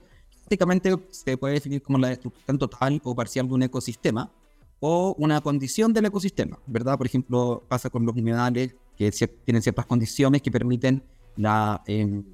Prácticamente 0.49 0.97
se 1.11 1.37
puede 1.37 1.55
definir 1.55 1.83
como 1.83 1.99
la 1.99 2.09
destrucción 2.09 2.59
total 2.59 2.99
o 3.05 3.14
parcial 3.14 3.47
de 3.47 3.52
un 3.52 3.62
ecosistema 3.64 4.33
o 4.81 5.14
una 5.19 5.43
condición 5.43 5.93
del 5.93 6.07
ecosistema, 6.07 6.59
¿verdad? 6.67 6.97
Por 6.97 7.07
ejemplo, 7.07 7.62
pasa 7.69 7.90
con 7.90 8.07
los 8.07 8.17
humedales 8.17 8.75
que 8.97 9.11
tienen 9.45 9.61
ciertas 9.61 9.85
condiciones 9.85 10.40
que 10.40 10.50
permiten 10.50 11.02
la, 11.37 11.83
em, 11.87 12.25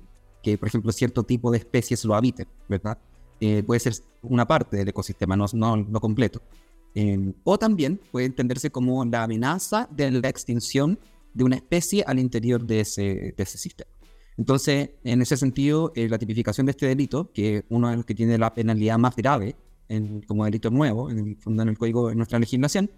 que, 0.45 0.57
por 0.57 0.69
ejemplo, 0.69 0.93
cierto 0.93 1.25
tipo 1.25 1.51
de 1.51 1.59
especies 1.59 2.05
lo 2.05 2.15
habiten, 2.15 2.47
¿verdad? 2.69 2.99
Eh, 3.41 3.65
puede 3.65 3.81
ser 3.81 3.95
una 4.23 4.47
parte 4.47 4.77
del 4.77 4.91
ecosistema, 4.91 5.35
no, 5.35 5.47
no, 5.53 6.01
completo. 6.01 6.41
Em, 6.95 7.35
o 7.43 7.59
también 7.59 8.01
puede 8.13 8.27
entenderse 8.27 8.71
como 8.71 9.05
la 9.05 9.25
amenaza 9.25 9.89
de 9.91 10.13
la 10.13 10.29
extinción 10.29 11.01
de 11.33 11.43
una 11.43 11.57
especie 11.57 12.05
al 12.07 12.21
interior 12.21 12.65
de 12.65 12.79
ese, 12.79 13.35
de 13.37 13.43
ese 13.43 13.59
sistema. 13.59 13.91
Entonces, 14.37 14.91
en 15.05 15.23
ese 15.23 15.37
sentido, 15.37 15.93
eh, 15.95 16.09
la 16.09 16.19
tipificación 16.19 16.67
de 16.67 16.71
este 16.73 16.87
delito, 16.87 17.31
que 17.33 17.65
uno 17.69 17.91
de 17.91 17.97
los 17.97 18.05
que 18.05 18.15
tiene 18.15 18.37
la 18.39 18.53
penalidad 18.53 18.99
más 18.99 19.15
grave 19.17 19.57
como 20.27 20.45
delito 20.45 20.71
nuevo, 20.71 21.11
en 21.11 21.19
el, 21.19 21.39
en 21.47 21.69
el 21.69 21.79
código 21.79 22.09
de 22.09 22.17
nuestra 22.17 22.39
legislación, 22.39 22.91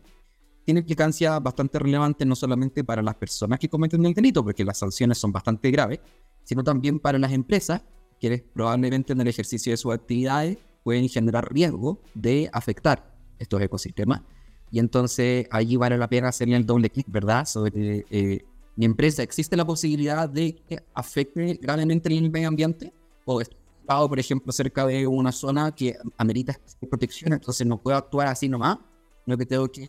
tiene 0.64 0.80
implicancia 0.80 1.38
bastante 1.38 1.78
relevante 1.78 2.24
no 2.24 2.34
solamente 2.34 2.82
para 2.84 3.02
las 3.02 3.14
personas 3.14 3.58
que 3.58 3.68
cometen 3.68 4.04
el 4.06 4.14
delito, 4.14 4.42
porque 4.42 4.64
las 4.64 4.78
sanciones 4.78 5.18
son 5.18 5.30
bastante 5.30 5.70
graves, 5.70 6.00
sino 6.42 6.64
también 6.64 6.98
para 6.98 7.18
las 7.18 7.32
empresas, 7.32 7.82
que 8.18 8.44
probablemente 8.52 9.12
en 9.12 9.20
el 9.20 9.28
ejercicio 9.28 9.72
de 9.72 9.76
sus 9.76 9.92
actividades 9.92 10.58
pueden 10.82 11.08
generar 11.08 11.52
riesgo 11.52 12.00
de 12.14 12.48
afectar 12.52 13.14
estos 13.38 13.60
ecosistemas. 13.60 14.22
Y 14.70 14.78
entonces 14.78 15.46
allí 15.50 15.76
vale 15.76 15.98
la 15.98 16.08
pena 16.08 16.28
hacerle 16.28 16.56
el 16.56 16.66
doble 16.66 16.90
clic, 16.90 17.06
¿verdad? 17.08 17.44
Sobre 17.44 18.04
eh, 18.10 18.44
mi 18.76 18.84
empresa, 18.84 19.22
¿existe 19.22 19.56
la 19.56 19.64
posibilidad 19.64 20.28
de 20.28 20.54
que 20.68 20.82
afecte 20.94 21.58
gravemente 21.60 22.08
el 22.16 22.30
medio 22.30 22.48
ambiente? 22.48 22.92
¿O 23.24 23.40
estado, 23.40 24.08
por 24.08 24.18
ejemplo, 24.18 24.52
cerca 24.52 24.86
de 24.86 25.06
una 25.06 25.32
zona 25.32 25.74
que 25.74 25.96
amerita 26.18 26.58
protección, 26.88 27.32
entonces 27.32 27.66
no 27.66 27.80
puedo 27.80 27.96
actuar 27.96 28.28
así 28.28 28.48
nomás? 28.48 28.78
No 29.24 29.36
que 29.36 29.46
tengo 29.46 29.66
que 29.68 29.88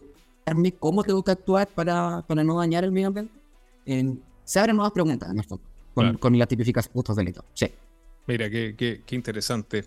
cómo 0.80 1.04
tengo 1.04 1.24
que 1.24 1.32
actuar 1.32 1.68
para, 1.68 2.24
para 2.26 2.44
no 2.44 2.58
dañar 2.58 2.84
el 2.84 2.92
medio 2.92 3.08
ambiente. 3.08 3.34
se 4.46 4.60
abren 4.60 4.78
nuevas 4.78 4.94
preguntas, 4.94 5.30
en 5.30 5.40
el 5.40 5.46
fondo, 5.46 5.64
con, 5.94 6.18
con 6.18 6.38
la 6.38 6.46
tipificación 6.46 6.94
de 6.94 7.00
estos 7.00 7.16
delitos. 7.16 7.44
Sí. 7.54 7.68
Mira, 8.28 8.50
qué, 8.50 8.76
qué, 8.78 9.04
qué 9.06 9.16
interesante. 9.16 9.86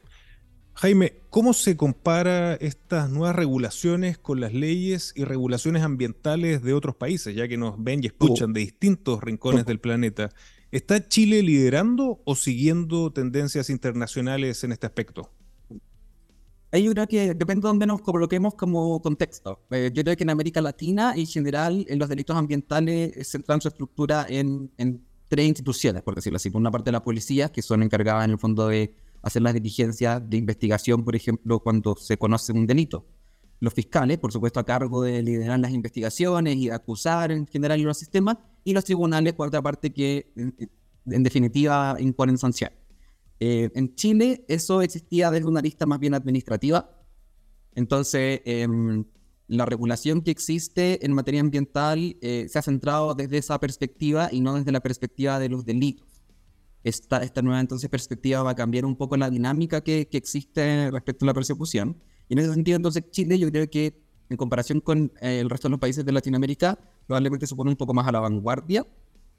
Jaime, 0.74 1.14
¿cómo 1.28 1.52
se 1.52 1.76
compara 1.76 2.54
estas 2.54 3.10
nuevas 3.10 3.36
regulaciones 3.36 4.16
con 4.18 4.40
las 4.40 4.54
leyes 4.54 5.12
y 5.14 5.24
regulaciones 5.24 5.82
ambientales 5.82 6.62
de 6.62 6.72
otros 6.72 6.96
países, 6.96 7.34
ya 7.34 7.48
que 7.48 7.58
nos 7.58 7.82
ven 7.82 8.02
y 8.02 8.06
escuchan 8.06 8.52
de 8.52 8.60
distintos 8.60 9.22
rincones 9.22 9.66
del 9.66 9.78
planeta? 9.78 10.30
¿Está 10.70 11.06
Chile 11.06 11.42
liderando 11.42 12.22
o 12.24 12.34
siguiendo 12.34 13.12
tendencias 13.12 13.68
internacionales 13.70 14.62
en 14.64 14.72
este 14.72 14.86
aspecto? 14.86 15.30
Yo 16.72 16.92
creo 16.92 17.08
que 17.08 17.34
depende 17.34 17.62
de 17.62 17.68
dónde 17.68 17.86
nos 17.86 18.00
coloquemos 18.00 18.54
como 18.54 19.02
contexto. 19.02 19.60
Eh, 19.70 19.90
yo 19.92 20.04
creo 20.04 20.16
que 20.16 20.22
en 20.22 20.30
América 20.30 20.60
Latina, 20.60 21.14
en 21.16 21.26
general, 21.26 21.84
en 21.88 21.98
los 21.98 22.08
delitos 22.08 22.36
ambientales 22.36 23.12
se 23.14 23.24
centran 23.24 23.60
su 23.60 23.66
estructura 23.66 24.24
en, 24.28 24.70
en 24.78 25.04
tres 25.26 25.48
instituciones, 25.48 26.02
por 26.02 26.14
decirlo 26.14 26.36
así. 26.36 26.48
Por 26.48 26.60
una 26.60 26.70
parte, 26.70 26.92
la 26.92 27.02
policía, 27.02 27.50
que 27.50 27.60
son 27.60 27.82
encargadas 27.82 28.24
en 28.24 28.30
el 28.30 28.38
fondo 28.38 28.68
de 28.68 28.94
hacer 29.22 29.42
las 29.42 29.54
diligencias 29.54 30.22
de 30.28 30.36
investigación, 30.36 31.04
por 31.04 31.14
ejemplo, 31.16 31.60
cuando 31.60 31.96
se 31.96 32.16
conoce 32.16 32.52
un 32.52 32.66
delito. 32.66 33.06
Los 33.60 33.74
fiscales, 33.74 34.18
por 34.18 34.32
supuesto, 34.32 34.58
a 34.58 34.64
cargo 34.64 35.02
de 35.02 35.22
liderar 35.22 35.58
las 35.60 35.72
investigaciones 35.72 36.56
y 36.56 36.70
acusar 36.70 37.30
en 37.30 37.46
general 37.46 37.78
en 37.78 37.86
los 37.86 37.98
sistemas, 37.98 38.38
y 38.64 38.72
los 38.72 38.84
tribunales, 38.84 39.34
por 39.34 39.48
otra 39.48 39.62
parte, 39.62 39.92
que 39.92 40.32
en, 40.36 41.22
definitiva 41.22 41.96
imponen 41.98 42.38
sanción. 42.38 42.72
Eh, 43.38 43.70
en 43.74 43.94
Chile 43.94 44.44
eso 44.48 44.82
existía 44.82 45.30
desde 45.30 45.46
una 45.46 45.62
lista 45.62 45.86
más 45.86 45.98
bien 45.98 46.14
administrativa. 46.14 46.90
Entonces, 47.74 48.42
em, 48.44 49.04
la 49.46 49.64
regulación 49.64 50.20
que 50.22 50.30
existe 50.30 51.04
en 51.04 51.12
materia 51.12 51.40
ambiental 51.40 52.16
eh, 52.20 52.46
se 52.48 52.58
ha 52.58 52.62
centrado 52.62 53.14
desde 53.14 53.38
esa 53.38 53.58
perspectiva 53.58 54.28
y 54.30 54.40
no 54.40 54.54
desde 54.54 54.72
la 54.72 54.80
perspectiva 54.80 55.38
de 55.38 55.48
los 55.48 55.64
delitos 55.64 56.09
esta, 56.82 57.22
esta 57.22 57.42
nueva 57.42 57.60
entonces 57.60 57.90
perspectiva 57.90 58.42
va 58.42 58.50
a 58.50 58.54
cambiar 58.54 58.84
un 58.84 58.96
poco 58.96 59.16
la 59.16 59.30
dinámica 59.30 59.82
que, 59.82 60.08
que 60.08 60.16
existe 60.16 60.90
respecto 60.90 61.25
a 61.25 61.26
la 61.26 61.34
persecución. 61.34 61.96
Y 62.28 62.34
en 62.34 62.38
ese 62.38 62.54
sentido, 62.54 62.76
entonces, 62.76 63.04
Chile 63.10 63.38
yo 63.38 63.50
creo 63.50 63.68
que 63.68 64.00
en 64.30 64.37
comparación 64.37 64.80
con 64.80 65.12
eh, 65.20 65.40
el 65.40 65.50
resto 65.50 65.68
de 65.68 65.72
los 65.72 65.80
países 65.80 66.04
de 66.04 66.12
Latinoamérica, 66.12 66.78
probablemente 67.06 67.46
se 67.46 67.54
pone 67.54 67.70
un 67.70 67.76
poco 67.76 67.92
más 67.92 68.06
a 68.06 68.12
la 68.12 68.20
vanguardia, 68.20 68.87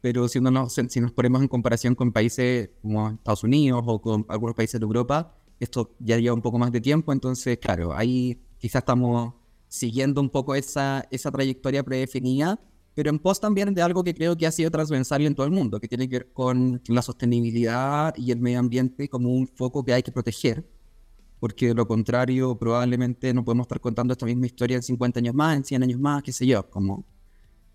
pero 0.01 0.27
si, 0.27 0.39
no 0.41 0.51
nos, 0.51 0.74
si 0.74 1.00
nos 1.00 1.12
ponemos 1.13 1.41
en 1.41 1.48
comparación 1.48 1.95
con 1.95 2.12
países 2.12 2.69
como 2.81 3.10
Estados 3.10 3.43
Unidos 3.43 3.83
o 3.86 4.01
con 4.01 4.25
algunos 4.27 4.55
países 4.55 4.79
de 4.79 4.83
Europa, 4.83 5.38
esto 5.60 5.95
ya 6.00 6.17
lleva 6.17 6.36
un 6.36 6.41
poco 6.41 6.60
más 6.60 6.71
de 6.71 6.81
tiempo, 6.81 7.13
entonces, 7.13 7.57
claro, 7.60 7.93
ahí 7.93 8.41
quizás 8.57 8.81
estamos 8.81 9.33
siguiendo 9.67 10.19
un 10.19 10.29
poco 10.29 10.55
esa, 10.55 11.07
esa 11.12 11.31
trayectoria 11.31 11.83
predefinida, 11.83 12.60
pero 12.93 13.10
en 13.10 13.19
pos 13.19 13.39
también 13.39 13.74
de 13.74 13.81
algo 13.81 14.03
que 14.03 14.13
creo 14.13 14.38
que 14.38 14.45
ha 14.45 14.51
sido 14.51 14.69
transversal 14.69 15.25
en 15.25 15.36
todo 15.36 15.45
el 15.45 15.51
mundo, 15.51 15.79
que 15.79 15.88
tiene 15.88 16.10
que 16.10 16.19
ver 16.19 16.33
con 16.33 16.81
la 16.88 17.01
sostenibilidad 17.01 18.13
y 18.17 18.31
el 18.31 18.39
medio 18.39 18.60
ambiente 18.60 19.07
como 19.07 19.33
un 19.33 19.48
foco 19.48 19.83
que 19.83 19.93
hay 19.93 20.03
que 20.03 20.12
proteger, 20.12 20.67
porque 21.39 21.67
de 21.67 21.74
lo 21.74 21.88
contrario 21.88 22.57
probablemente 22.57 23.33
no 23.33 23.45
podemos 23.45 23.65
estar 23.65 23.79
contando 23.79 24.12
esta 24.13 24.25
misma 24.25 24.45
historia 24.45 24.75
en 24.75 24.83
50 24.83 25.19
años 25.19 25.36
más, 25.36 25.57
en 25.57 25.63
100 25.63 25.83
años 25.83 26.00
más, 26.00 26.21
qué 26.24 26.33
sé 26.33 26.45
yo, 26.45 26.69
como 26.69 27.05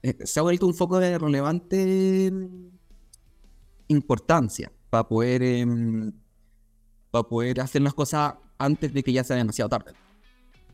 eh, 0.02 0.16
se 0.24 0.38
ha 0.38 0.42
vuelto 0.42 0.66
un 0.66 0.74
foco 0.74 0.98
de 0.98 1.18
relevante 1.18 2.30
importancia 3.88 4.70
para 4.90 5.08
poder, 5.08 5.42
em, 5.42 6.12
para 7.10 7.24
poder 7.24 7.60
hacer 7.60 7.82
las 7.82 7.94
cosas 7.94 8.34
antes 8.58 8.92
de 8.92 9.02
que 9.02 9.12
ya 9.12 9.24
sea 9.24 9.36
demasiado 9.36 9.68
tarde 9.70 10.05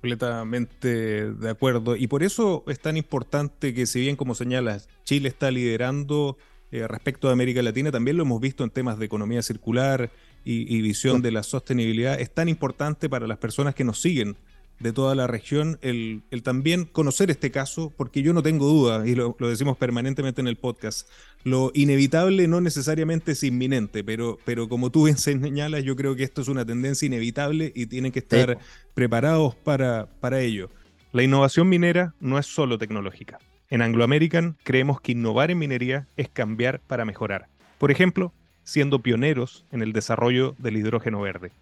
completamente 0.03 1.33
de 1.33 1.49
acuerdo. 1.49 1.95
Y 1.95 2.09
por 2.09 2.25
eso 2.25 2.65
es 2.67 2.81
tan 2.81 2.97
importante 2.97 3.73
que, 3.73 3.87
si 3.87 4.01
bien, 4.01 4.17
como 4.17 4.35
señalas, 4.35 4.89
Chile 5.05 5.29
está 5.29 5.53
liderando 5.53 6.37
eh, 6.73 6.89
respecto 6.89 7.29
a 7.29 7.33
América 7.33 7.63
Latina, 7.63 7.93
también 7.93 8.17
lo 8.17 8.25
hemos 8.25 8.41
visto 8.41 8.65
en 8.65 8.71
temas 8.71 8.99
de 8.99 9.07
economía 9.07 9.43
circular 9.43 10.11
y, 10.45 10.77
y 10.77 10.83
visión 10.83 11.23
de 11.23 11.31
la 11.31 11.45
sostenibilidad, 11.45 12.21
es 12.21 12.35
tan 12.35 12.49
importante 12.49 13.09
para 13.09 13.29
las 13.29 13.39
personas 13.39 13.77
que 13.77 13.85
nos 13.85 14.01
siguen 14.01 14.37
de 14.83 14.93
toda 14.93 15.15
la 15.15 15.27
región 15.27 15.79
el, 15.81 16.23
también 16.43 16.85
conocer 16.85 17.31
este 17.31 17.51
caso, 17.51 17.93
porque 17.97 18.23
yo 18.23 18.33
no 18.33 18.43
tengo 18.43 18.67
duda, 18.67 19.07
y 19.07 19.15
lo, 19.15 19.37
decimos 19.39 19.77
permanentemente 19.77 20.41
en 20.41 20.49
el 20.49 20.57
podcast, 20.57 21.09
lo 21.45 21.71
inevitable 21.75 22.49
no 22.49 22.61
necesariamente 22.61 23.33
es 23.33 23.43
inminente, 23.45 24.03
pero, 24.03 24.39
pero 24.45 24.69
como 24.69 24.91
tú 24.91 25.05
bien 25.05 25.19
señalas, 25.19 25.85
yo 25.85 25.97
creo 25.97 26.17
que 26.17 26.25
esto 26.25 26.43
es 26.43 26.49
una 26.49 26.67
tendencia 26.67 27.07
inevitable 27.07 27.73
y 27.75 27.87
tienen 27.87 28.13
que 28.13 28.19
estar 28.19 28.59
preparados 28.95 29.55
para, 29.55 30.07
para 30.21 30.41
ello. 30.41 30.71
La 31.13 31.23
innovación 31.23 31.69
minera 31.69 32.15
no 32.21 32.39
es 32.39 32.47
solo 32.47 32.79
tecnológica. 32.79 33.39
En 33.71 33.83
Anglo 33.83 34.05
American 34.05 34.57
creemos 34.65 35.01
que 35.01 35.13
innovar 35.13 35.51
en 35.51 35.59
minería 35.59 36.09
es 36.17 36.29
cambiar 36.29 36.81
para 36.81 37.05
mejorar. 37.05 37.49
Por 37.79 37.91
ejemplo, 37.91 38.33
siendo 38.65 39.01
pioneros 39.01 39.65
en 39.73 39.83
el 39.83 39.93
desarrollo 39.93 40.55
del 40.59 40.77
hidrógeno 40.77 41.21
verde. 41.21 41.53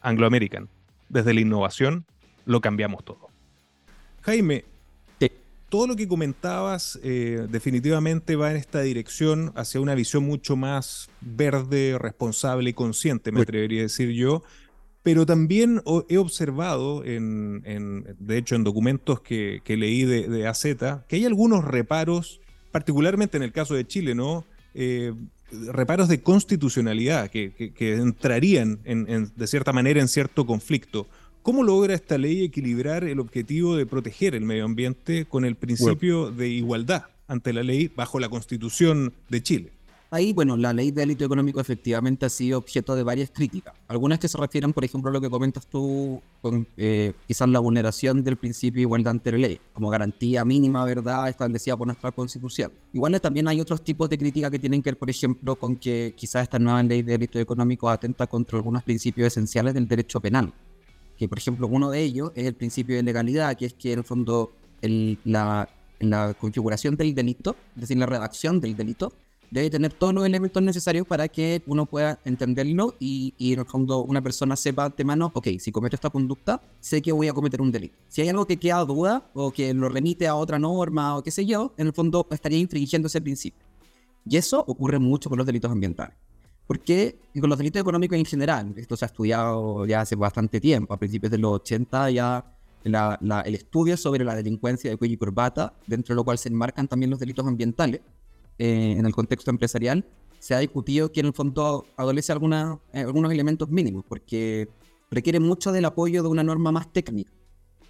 Anglo 0.00 0.26
American, 0.26 0.68
desde 1.08 1.34
la 1.34 1.40
innovación 1.40 2.04
lo 2.50 2.60
cambiamos 2.60 3.04
todo. 3.04 3.28
Jaime, 4.22 4.64
todo 5.70 5.86
lo 5.86 5.94
que 5.94 6.08
comentabas 6.08 6.98
eh, 7.02 7.46
definitivamente 7.48 8.34
va 8.34 8.50
en 8.50 8.56
esta 8.56 8.82
dirección 8.82 9.52
hacia 9.54 9.80
una 9.80 9.94
visión 9.94 10.24
mucho 10.24 10.56
más 10.56 11.08
verde, 11.20 11.96
responsable 11.96 12.70
y 12.70 12.72
consciente, 12.72 13.30
me 13.30 13.42
atrevería 13.42 13.80
a 13.80 13.82
decir 13.84 14.10
yo. 14.10 14.42
Pero 15.04 15.24
también 15.24 15.80
he 16.08 16.18
observado, 16.18 17.04
en, 17.04 17.62
de 18.18 18.36
hecho, 18.36 18.56
en 18.56 18.64
documentos 18.64 19.20
que, 19.20 19.62
leí 19.66 20.04
de, 20.04 20.46
AZ, 20.46 20.66
que 21.08 21.16
hay 21.16 21.24
algunos 21.24 21.64
reparos, 21.64 22.40
particularmente 22.70 23.36
en 23.38 23.44
el 23.44 23.52
caso 23.52 23.74
de 23.74 23.86
Chile, 23.86 24.14
¿no? 24.14 24.44
Eh, 24.74 25.14
reparos 25.72 26.08
de 26.08 26.20
constitucionalidad 26.20 27.30
que, 27.30 27.72
entrarían 27.78 28.80
de 28.84 29.46
cierta 29.46 29.72
manera 29.72 30.00
en 30.00 30.08
cierto 30.08 30.44
conflicto. 30.44 31.06
¿Cómo 31.42 31.62
logra 31.62 31.94
esta 31.94 32.18
ley 32.18 32.44
equilibrar 32.44 33.02
el 33.04 33.18
objetivo 33.18 33.74
de 33.74 33.86
proteger 33.86 34.34
el 34.34 34.44
medio 34.44 34.66
ambiente 34.66 35.24
con 35.24 35.46
el 35.46 35.56
principio 35.56 36.30
de 36.30 36.48
igualdad 36.48 37.04
ante 37.28 37.54
la 37.54 37.62
ley 37.62 37.88
bajo 37.88 38.20
la 38.20 38.28
Constitución 38.28 39.14
de 39.30 39.42
Chile? 39.42 39.72
Ahí, 40.10 40.34
bueno, 40.34 40.56
la 40.58 40.74
ley 40.74 40.90
de 40.90 41.00
delito 41.00 41.24
económico 41.24 41.58
efectivamente 41.58 42.26
ha 42.26 42.28
sido 42.28 42.58
objeto 42.58 42.94
de 42.94 43.04
varias 43.04 43.30
críticas. 43.30 43.74
Algunas 43.88 44.18
que 44.18 44.28
se 44.28 44.36
refieren, 44.36 44.74
por 44.74 44.84
ejemplo, 44.84 45.08
a 45.08 45.12
lo 45.14 45.20
que 45.20 45.30
comentas 45.30 45.66
tú, 45.66 46.20
con 46.42 46.66
eh, 46.76 47.14
quizás 47.26 47.48
la 47.48 47.60
vulneración 47.60 48.22
del 48.22 48.36
principio 48.36 48.80
de 48.80 48.82
igualdad 48.82 49.12
ante 49.12 49.32
la 49.32 49.38
ley, 49.38 49.60
como 49.72 49.88
garantía 49.88 50.44
mínima, 50.44 50.84
¿verdad?, 50.84 51.28
establecida 51.28 51.74
por 51.74 51.86
nuestra 51.86 52.12
Constitución. 52.12 52.70
Igual 52.92 53.18
también 53.20 53.48
hay 53.48 53.62
otros 53.62 53.82
tipos 53.82 54.10
de 54.10 54.18
críticas 54.18 54.50
que 54.50 54.58
tienen 54.58 54.82
que 54.82 54.90
ver, 54.90 54.98
por 54.98 55.08
ejemplo, 55.08 55.56
con 55.56 55.76
que 55.76 56.12
quizás 56.14 56.42
esta 56.42 56.58
nueva 56.58 56.82
ley 56.82 57.02
de 57.02 57.12
delito 57.12 57.38
económico 57.38 57.88
atenta 57.88 58.26
contra 58.26 58.58
algunos 58.58 58.82
principios 58.82 59.28
esenciales 59.28 59.72
del 59.72 59.88
derecho 59.88 60.20
penal. 60.20 60.52
Que, 61.20 61.28
por 61.28 61.36
ejemplo, 61.36 61.66
uno 61.66 61.90
de 61.90 62.00
ellos 62.00 62.32
es 62.34 62.46
el 62.46 62.54
principio 62.54 62.96
de 62.96 63.02
legalidad, 63.02 63.54
que 63.54 63.66
es 63.66 63.74
que, 63.74 63.92
en 63.92 63.98
el 63.98 64.04
fondo, 64.06 64.52
la, 64.80 65.68
la 65.98 66.32
configuración 66.32 66.96
del 66.96 67.14
delito, 67.14 67.56
es 67.74 67.82
decir, 67.82 67.98
la 67.98 68.06
redacción 68.06 68.58
del 68.58 68.74
delito, 68.74 69.12
debe 69.50 69.68
tener 69.68 69.92
todos 69.92 70.14
los 70.14 70.24
elementos 70.24 70.62
necesarios 70.62 71.06
para 71.06 71.28
que 71.28 71.62
uno 71.66 71.84
pueda 71.84 72.18
entenderlo 72.24 72.94
y, 72.98 73.34
y, 73.36 73.52
en 73.52 73.58
el 73.58 73.66
fondo 73.66 74.02
una 74.02 74.22
persona 74.22 74.56
sepa 74.56 74.88
de 74.88 75.04
mano, 75.04 75.30
ok, 75.34 75.48
si 75.58 75.70
cometo 75.70 75.94
esta 75.94 76.08
conducta, 76.08 76.62
sé 76.80 77.02
que 77.02 77.12
voy 77.12 77.28
a 77.28 77.34
cometer 77.34 77.60
un 77.60 77.70
delito. 77.70 77.98
Si 78.08 78.22
hay 78.22 78.30
algo 78.30 78.46
que 78.46 78.56
queda 78.56 78.82
duda 78.86 79.30
o 79.34 79.50
que 79.50 79.74
lo 79.74 79.90
remite 79.90 80.26
a 80.26 80.34
otra 80.36 80.58
norma 80.58 81.18
o 81.18 81.22
qué 81.22 81.30
sé 81.30 81.44
yo, 81.44 81.74
en 81.76 81.88
el 81.88 81.92
fondo 81.92 82.26
estaría 82.30 82.58
infringiendo 82.58 83.08
ese 83.08 83.20
principio. 83.20 83.62
Y 84.24 84.38
eso 84.38 84.64
ocurre 84.66 84.98
mucho 84.98 85.28
con 85.28 85.36
los 85.36 85.46
delitos 85.46 85.70
ambientales. 85.70 86.16
Porque 86.70 87.18
con 87.40 87.50
los 87.50 87.58
delitos 87.58 87.80
económicos 87.80 88.16
en 88.16 88.24
general, 88.24 88.72
esto 88.76 88.96
se 88.96 89.04
ha 89.04 89.06
estudiado 89.06 89.84
ya 89.86 90.02
hace 90.02 90.14
bastante 90.14 90.60
tiempo, 90.60 90.94
a 90.94 90.98
principios 91.00 91.32
de 91.32 91.38
los 91.38 91.54
80 91.54 92.10
ya 92.12 92.44
el 92.84 93.54
estudio 93.56 93.96
sobre 93.96 94.24
la 94.24 94.36
delincuencia 94.36 94.88
de 94.88 94.96
cuello 94.96 95.14
y 95.14 95.16
corbata, 95.16 95.74
dentro 95.88 96.14
de 96.14 96.16
lo 96.18 96.24
cual 96.24 96.38
se 96.38 96.48
enmarcan 96.48 96.86
también 96.86 97.10
los 97.10 97.18
delitos 97.18 97.44
ambientales, 97.44 98.02
eh, 98.56 98.94
en 98.96 99.04
el 99.04 99.12
contexto 99.12 99.50
empresarial, 99.50 100.06
se 100.38 100.54
ha 100.54 100.60
discutido 100.60 101.10
que 101.10 101.18
en 101.18 101.26
el 101.26 101.32
fondo 101.32 101.86
adolece 101.96 102.30
alguna, 102.30 102.78
eh, 102.92 103.00
algunos 103.00 103.32
elementos 103.32 103.68
mínimos, 103.68 104.04
porque 104.08 104.68
requiere 105.10 105.40
mucho 105.40 105.72
del 105.72 105.86
apoyo 105.86 106.22
de 106.22 106.28
una 106.28 106.44
norma 106.44 106.70
más 106.70 106.92
técnica. 106.92 107.32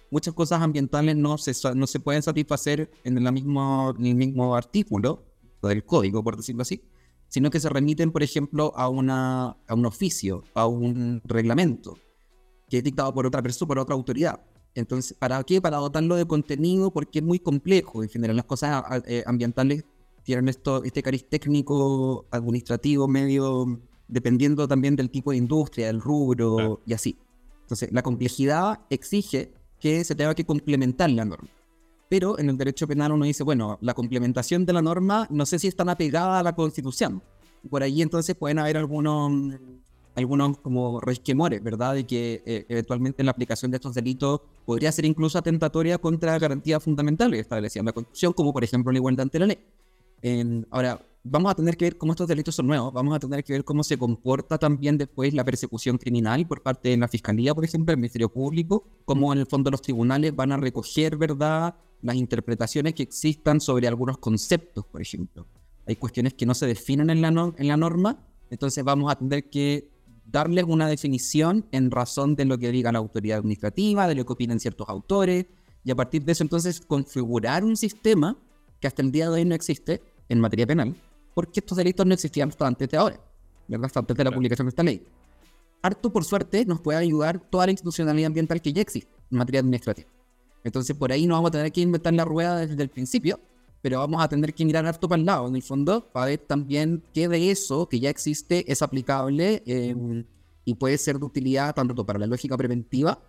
Muchas 0.09 0.33
cosas 0.33 0.59
ambientales 0.59 1.15
no 1.15 1.37
se, 1.37 1.53
no 1.75 1.85
se 1.85 1.99
pueden 1.99 2.23
satisfacer 2.23 2.89
en, 3.03 3.23
la 3.23 3.31
mismo, 3.31 3.93
en 3.99 4.07
el 4.07 4.15
mismo 4.15 4.55
artículo 4.55 5.23
del 5.61 5.85
código, 5.85 6.23
por 6.23 6.35
decirlo 6.35 6.63
así, 6.63 6.81
sino 7.31 7.49
que 7.49 7.61
se 7.61 7.69
remiten, 7.69 8.11
por 8.11 8.23
ejemplo, 8.23 8.73
a, 8.75 8.89
una, 8.89 9.55
a 9.65 9.73
un 9.73 9.85
oficio, 9.85 10.43
a 10.53 10.67
un 10.67 11.21
reglamento 11.23 11.97
que 12.69 12.79
es 12.79 12.83
dictado 12.83 13.13
por 13.13 13.25
otra 13.25 13.41
persona, 13.41 13.67
por 13.69 13.79
otra 13.79 13.95
autoridad. 13.95 14.41
Entonces, 14.75 15.15
¿para 15.17 15.41
qué? 15.45 15.61
Para 15.61 15.77
dotarlo 15.77 16.17
de 16.17 16.25
contenido, 16.25 16.91
porque 16.91 17.19
es 17.19 17.25
muy 17.25 17.39
complejo. 17.39 18.03
En 18.03 18.09
general, 18.09 18.35
las 18.35 18.45
cosas 18.45 18.83
eh, 19.07 19.23
ambientales 19.25 19.85
tienen 20.23 20.49
esto, 20.49 20.83
este 20.83 21.01
cariz 21.01 21.27
técnico, 21.29 22.25
administrativo, 22.31 23.07
medio, 23.07 23.79
dependiendo 24.09 24.67
también 24.67 24.97
del 24.97 25.09
tipo 25.09 25.31
de 25.31 25.37
industria, 25.37 25.87
del 25.87 26.01
rubro 26.01 26.81
y 26.85 26.91
así. 26.93 27.17
Entonces, 27.61 27.93
la 27.93 28.03
complejidad 28.03 28.81
exige 28.89 29.53
que 29.79 30.03
se 30.03 30.15
tenga 30.15 30.35
que 30.35 30.45
complementar 30.45 31.09
la 31.11 31.23
norma. 31.23 31.49
Pero 32.11 32.37
en 32.37 32.49
el 32.49 32.57
derecho 32.57 32.89
penal 32.89 33.13
uno 33.13 33.23
dice, 33.23 33.41
bueno, 33.41 33.77
la 33.79 33.93
complementación 33.93 34.65
de 34.65 34.73
la 34.73 34.81
norma 34.81 35.27
no 35.29 35.45
sé 35.45 35.57
si 35.59 35.69
está 35.69 35.89
apegada 35.89 36.39
a 36.39 36.43
la 36.43 36.53
constitución. 36.53 37.23
Por 37.69 37.83
ahí 37.83 38.01
entonces 38.01 38.35
pueden 38.35 38.59
haber 38.59 38.75
algunos, 38.75 39.31
algunos 40.15 40.57
como 40.57 40.99
resquemores, 40.99 41.63
¿verdad? 41.63 41.93
De 41.93 42.05
que 42.05 42.43
eh, 42.45 42.65
eventualmente 42.67 43.23
la 43.23 43.31
aplicación 43.31 43.71
de 43.71 43.77
estos 43.77 43.93
delitos 43.93 44.41
podría 44.65 44.91
ser 44.91 45.05
incluso 45.05 45.37
atentatoria 45.37 45.99
contra 45.99 46.37
garantías 46.37 46.83
fundamentales 46.83 47.39
establecidas 47.39 47.79
en 47.79 47.85
la 47.85 47.93
Constitución, 47.93 48.33
como 48.33 48.51
por 48.51 48.65
ejemplo 48.65 48.91
la 48.91 48.97
igualdad 48.97 49.23
ante 49.23 49.39
la 49.39 49.45
ley 49.45 49.59
ahora, 50.69 51.01
vamos 51.23 51.51
a 51.51 51.55
tener 51.55 51.77
que 51.77 51.85
ver 51.85 51.97
cómo 51.97 52.13
estos 52.13 52.27
delitos 52.27 52.55
son 52.55 52.67
nuevos, 52.67 52.91
vamos 52.93 53.15
a 53.15 53.19
tener 53.19 53.43
que 53.43 53.53
ver 53.53 53.63
cómo 53.63 53.83
se 53.83 53.97
comporta 53.97 54.57
también 54.57 54.97
después 54.97 55.33
la 55.33 55.43
persecución 55.43 55.97
criminal 55.97 56.47
por 56.47 56.63
parte 56.63 56.89
de 56.89 56.97
la 56.97 57.07
Fiscalía, 57.07 57.53
por 57.53 57.63
ejemplo, 57.63 57.91
el 57.91 57.97
Ministerio 57.97 58.29
Público, 58.29 58.87
cómo 59.05 59.31
en 59.31 59.39
el 59.39 59.45
fondo 59.45 59.69
los 59.69 59.81
tribunales 59.81 60.35
van 60.35 60.51
a 60.51 60.57
recoger, 60.57 61.17
¿verdad?, 61.17 61.75
las 62.01 62.15
interpretaciones 62.15 62.95
que 62.95 63.03
existan 63.03 63.61
sobre 63.61 63.87
algunos 63.87 64.17
conceptos, 64.17 64.85
por 64.85 65.01
ejemplo. 65.01 65.45
Hay 65.85 65.95
cuestiones 65.95 66.33
que 66.33 66.47
no 66.47 66.55
se 66.55 66.65
definen 66.65 67.11
en 67.11 67.21
la, 67.21 67.53
en 67.55 67.67
la 67.67 67.77
norma, 67.77 68.27
entonces 68.49 68.83
vamos 68.83 69.11
a 69.11 69.15
tener 69.15 69.49
que 69.49 69.91
darles 70.25 70.65
una 70.67 70.87
definición 70.87 71.67
en 71.71 71.91
razón 71.91 72.35
de 72.35 72.45
lo 72.45 72.57
que 72.57 72.71
diga 72.71 72.91
la 72.91 72.99
autoridad 72.99 73.37
administrativa, 73.37 74.07
de 74.07 74.15
lo 74.15 74.25
que 74.25 74.33
opinan 74.33 74.59
ciertos 74.59 74.89
autores, 74.89 75.45
y 75.83 75.91
a 75.91 75.95
partir 75.95 76.23
de 76.23 76.31
eso 76.31 76.43
entonces 76.43 76.81
configurar 76.81 77.63
un 77.63 77.77
sistema 77.77 78.37
que 78.79 78.87
hasta 78.87 79.01
el 79.03 79.11
día 79.11 79.29
de 79.29 79.35
hoy 79.35 79.45
no 79.45 79.53
existe, 79.53 80.01
en 80.29 80.39
materia 80.39 80.65
penal, 80.65 80.95
porque 81.33 81.59
estos 81.59 81.77
delitos 81.77 82.05
no 82.05 82.13
existían 82.13 82.49
hasta 82.49 82.67
antes 82.67 82.89
de 82.89 82.97
ahora, 82.97 83.19
¿verdad? 83.67 83.85
Hasta 83.85 83.99
antes 83.99 84.17
de 84.17 84.23
la 84.23 84.31
publicación 84.31 84.67
de 84.67 84.69
esta 84.69 84.83
ley. 84.83 85.05
Harto, 85.81 86.11
por 86.11 86.23
suerte, 86.23 86.65
nos 86.65 86.79
puede 86.79 86.99
ayudar 86.99 87.39
toda 87.49 87.65
la 87.65 87.71
institucionalidad 87.71 88.27
ambiental 88.27 88.61
que 88.61 88.71
ya 88.71 88.81
existe 88.81 89.11
en 89.31 89.37
materia 89.37 89.61
administrativa. 89.61 90.09
Entonces, 90.63 90.95
por 90.95 91.11
ahí 91.11 91.25
no 91.25 91.33
vamos 91.33 91.49
a 91.49 91.51
tener 91.51 91.71
que 91.71 91.81
inventar 91.81 92.13
la 92.13 92.23
rueda 92.23 92.57
desde 92.57 92.81
el 92.83 92.89
principio, 92.89 93.39
pero 93.81 93.99
vamos 93.99 94.23
a 94.23 94.29
tener 94.29 94.53
que 94.53 94.63
mirar 94.63 94.85
harto 94.85 95.07
para 95.09 95.19
el 95.19 95.25
lado, 95.25 95.47
en 95.47 95.55
el 95.55 95.63
fondo, 95.63 96.07
para 96.11 96.27
ver 96.27 96.39
también 96.39 97.03
qué 97.13 97.27
de 97.27 97.49
eso 97.49 97.89
que 97.89 97.99
ya 97.99 98.11
existe 98.11 98.71
es 98.71 98.81
aplicable 98.83 99.63
eh, 99.65 99.95
y 100.65 100.75
puede 100.75 100.97
ser 100.99 101.17
de 101.17 101.25
utilidad 101.25 101.73
tanto 101.73 102.05
para 102.05 102.19
la 102.19 102.27
lógica 102.27 102.55
preventiva 102.57 103.19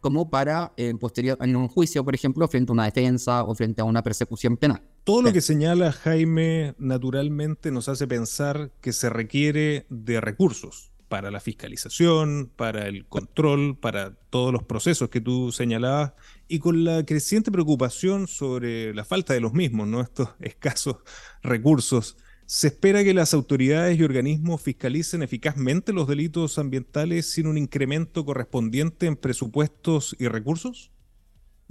como 0.00 0.28
para 0.28 0.72
eh, 0.76 0.92
posterior, 0.96 1.38
en 1.40 1.56
un 1.56 1.68
juicio, 1.68 2.04
por 2.04 2.14
ejemplo, 2.14 2.46
frente 2.48 2.72
a 2.72 2.74
una 2.74 2.84
defensa 2.84 3.44
o 3.44 3.54
frente 3.54 3.80
a 3.80 3.84
una 3.84 4.02
persecución 4.02 4.56
penal. 4.56 4.82
Todo 5.04 5.20
lo 5.20 5.32
que 5.32 5.42
señala 5.42 5.92
Jaime 5.92 6.74
naturalmente 6.78 7.70
nos 7.70 7.88
hace 7.90 8.06
pensar 8.06 8.70
que 8.80 8.92
se 8.92 9.10
requiere 9.10 9.86
de 9.90 10.20
recursos 10.20 10.92
para 11.08 11.30
la 11.30 11.40
fiscalización, 11.40 12.50
para 12.56 12.88
el 12.88 13.06
control, 13.06 13.76
para 13.78 14.14
todos 14.30 14.52
los 14.52 14.62
procesos 14.62 15.10
que 15.10 15.20
tú 15.20 15.52
señalabas, 15.52 16.14
y 16.48 16.58
con 16.58 16.84
la 16.84 17.04
creciente 17.04 17.52
preocupación 17.52 18.26
sobre 18.26 18.94
la 18.94 19.04
falta 19.04 19.34
de 19.34 19.40
los 19.40 19.52
mismos, 19.52 19.86
¿no? 19.86 20.00
estos 20.00 20.30
escasos 20.40 20.96
recursos 21.42 22.16
¿Se 22.46 22.66
espera 22.66 23.02
que 23.02 23.14
las 23.14 23.32
autoridades 23.32 23.98
y 23.98 24.02
organismos 24.02 24.60
fiscalicen 24.60 25.22
eficazmente 25.22 25.94
los 25.94 26.06
delitos 26.06 26.58
ambientales 26.58 27.30
sin 27.30 27.46
un 27.46 27.56
incremento 27.56 28.26
correspondiente 28.26 29.06
en 29.06 29.16
presupuestos 29.16 30.14
y 30.18 30.28
recursos? 30.28 30.90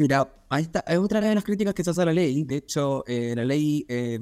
Mira, 0.04 0.28
ahí 0.50 0.64
está, 0.64 0.82
es 0.86 0.98
otra 0.98 1.22
de 1.22 1.34
las 1.34 1.46
críticas 1.46 1.74
que 1.74 1.82
se 1.82 1.90
hace 1.92 2.02
a 2.02 2.06
la 2.06 2.12
ley. 2.12 2.44
De 2.44 2.58
hecho, 2.58 3.06
eh, 3.08 3.34
la 3.38 3.46
ley 3.46 3.86
eh, 3.88 4.20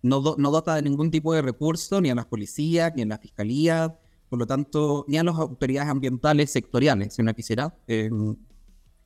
no, 0.00 0.22
no, 0.38 0.50
dota 0.50 0.76
de 0.76 0.80
ningún 0.80 1.10
tipo 1.10 1.34
de 1.34 1.42
recurso 1.42 2.00
ni 2.00 2.08
a 2.08 2.14
las 2.14 2.24
policías, 2.24 2.94
ni 2.96 3.02
a 3.02 3.04
la 3.04 3.18
fiscalía, 3.18 3.94
por 4.30 4.38
lo 4.38 4.46
tanto, 4.46 5.04
ni 5.06 5.18
a 5.18 5.22
las 5.22 5.36
autoridades 5.36 5.90
ambientales 5.90 6.50
sectoriales, 6.50 7.12
si 7.12 7.20
uno 7.20 7.34
quisiera. 7.34 7.76
Eh, 7.86 8.08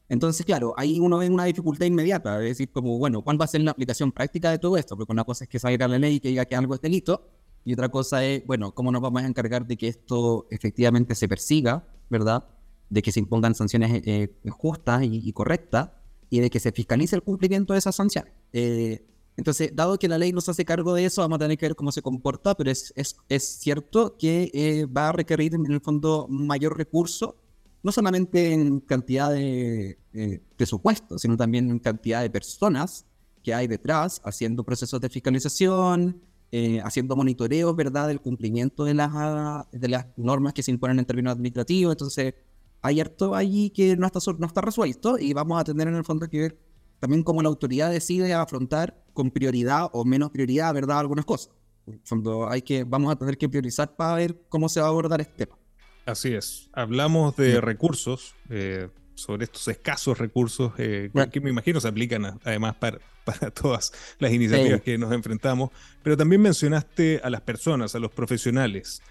entonces, 0.09 0.46
claro, 0.46 0.74
ahí 0.76 1.00
uno 1.00 1.18
ve 1.18 1.29
una 1.29 1.46
dificultad 1.46 1.87
inmediata, 1.87 2.37
es 2.38 2.50
decir, 2.50 2.70
como, 2.70 2.96
bueno, 2.96 3.22
¿cuál 3.22 3.40
va 3.40 3.46
a 3.46 3.48
ser 3.48 3.62
la 3.62 3.72
aplicación 3.72 4.12
práctica 4.12 4.53
de 4.53 4.61
todo 4.61 4.76
esto? 4.76 4.96
Porque 4.96 5.11
una 5.11 5.24
cosa 5.24 5.42
es 5.42 5.50
que 5.50 5.59
salga 5.59 5.88
la 5.88 5.98
ley 5.98 6.14
y 6.14 6.20
que 6.20 6.29
diga 6.29 6.44
que 6.44 6.55
algo 6.55 6.76
es 6.76 6.81
delito, 6.81 7.26
y 7.64 7.72
otra 7.72 7.88
cosa 7.88 8.24
es, 8.24 8.46
bueno, 8.46 8.72
¿cómo 8.76 8.92
nos 8.92 9.03
vamos 9.03 9.24
a 9.24 9.26
encargar 9.26 9.66
de 9.66 9.76
que 9.76 9.88
esto 9.88 10.46
efectivamente 10.53 11.16
se 11.16 11.26
persiga, 11.26 11.85
¿verdad? 12.09 12.44
De 12.90 13.03
que 13.03 13.12
se 13.12 13.20
impongan 13.20 13.55
sanciones 13.55 14.03
eh, 14.05 14.37
justas 14.50 15.03
y, 15.05 15.33
correctas, 15.33 15.90
y 16.29 16.40
de 16.40 16.50
que 16.50 16.61
se 16.61 16.72
fiscalice 16.72 17.16
el 17.16 17.22
cumplimiento 17.22 17.72
de 17.72 17.79
esas 17.79 17.96
sanciones. 17.96 18.33
Eh, 18.53 19.07
entonces, 19.37 19.70
dado 19.74 19.98
que 19.98 20.09
la 20.09 20.18
ley 20.18 20.33
nos 20.33 20.48
hace 20.48 20.64
cargo 20.64 20.92
de 20.92 21.07
eso, 21.07 21.22
vamos 21.22 21.37
a 21.37 21.38
tener 21.38 21.57
que 21.57 21.66
ver 21.66 21.76
cómo 21.76 21.92
se 21.92 22.03
comporta, 22.03 22.55
pero 22.55 22.70
es, 22.70 22.92
es, 22.96 23.16
es 23.29 23.44
cierto 23.44 24.16
que 24.18 24.50
eh, 24.53 24.87
va 24.87 25.09
a 25.09 25.12
requerir 25.12 25.55
en 25.55 25.70
el 25.70 25.81
fondo 25.81 26.26
mayor 26.29 26.76
recurso 26.76 27.37
no 27.83 27.92
solamente 27.92 28.53
en 28.53 28.81
cantidad 28.81 29.33
de 29.33 29.98
presupuesto, 30.57 31.18
sino 31.18 31.35
también 31.38 31.70
en 31.70 31.79
cantidad 31.79 32.20
de 32.20 32.29
personas 32.29 33.07
que 33.42 33.55
hay 33.55 33.66
detrás 33.66 34.20
haciendo 34.24 34.64
procesos 34.64 35.00
de 35.00 35.09
fiscalización, 35.09 36.20
eh, 36.53 36.81
haciendo 36.83 37.14
monitoreos, 37.14 37.74
¿verdad?, 37.76 38.09
del 38.09 38.20
cumplimiento 38.20 38.85
de 38.85 38.94
las, 38.94 39.12
de 39.70 39.88
las 39.88 40.07
normas 40.16 40.53
que 40.53 40.62
se 40.62 40.70
imponen 40.72 40.98
en 40.98 41.05
términos 41.05 41.33
administrativos. 41.33 41.92
Entonces, 41.92 42.35
hay 42.82 43.00
harto 43.00 43.34
allí 43.34 43.70
que 43.70 43.96
no 43.96 44.06
está, 44.06 44.18
no 44.38 44.46
está 44.46 44.60
resuelto 44.60 45.18
y 45.18 45.32
vamos 45.32 45.60
a 45.60 45.64
tener 45.64 45.88
en 45.88 45.96
el 45.96 46.04
fondo 46.04 46.28
que 46.28 46.40
ver 46.40 46.58
también 46.98 47.22
cómo 47.22 47.42
la 47.42 47.48
autoridad 47.48 47.90
decide 47.90 48.32
afrontar 48.34 49.02
con 49.14 49.30
prioridad 49.30 49.88
o 49.92 50.04
menos 50.04 50.30
prioridad, 50.30 50.72
¿verdad?, 50.74 50.98
algunas 50.98 51.24
cosas. 51.24 51.52
En 51.86 51.94
el 51.94 52.00
fondo, 52.04 52.48
hay 52.48 52.62
que, 52.62 52.84
vamos 52.84 53.10
a 53.10 53.16
tener 53.16 53.38
que 53.38 53.48
priorizar 53.48 53.96
para 53.96 54.14
ver 54.14 54.42
cómo 54.48 54.68
se 54.68 54.80
va 54.80 54.86
a 54.86 54.90
abordar 54.90 55.20
este 55.20 55.46
tema. 55.46 55.58
Así 56.04 56.34
es. 56.34 56.68
Hablamos 56.72 57.36
de 57.36 57.60
recursos, 57.60 58.34
eh, 58.50 58.88
sobre 59.14 59.44
estos 59.44 59.68
escasos 59.68 60.18
recursos 60.18 60.72
eh, 60.78 61.10
que, 61.30 61.40
me 61.40 61.50
imagino 61.50 61.78
se 61.80 61.88
aplican 61.88 62.40
además 62.42 62.76
para, 62.76 62.98
para, 63.24 63.50
todas 63.50 63.92
las 64.18 64.32
iniciativas 64.32 64.80
que 64.80 64.98
nos 64.98 65.12
enfrentamos. 65.12 65.70
Pero 66.02 66.16
también 66.16 66.40
mencionaste 66.40 67.20
a 67.22 67.30
las 67.30 67.42
personas, 67.42 67.94
a 67.94 67.98
los 67.98 68.10
profesionales. 68.10 69.02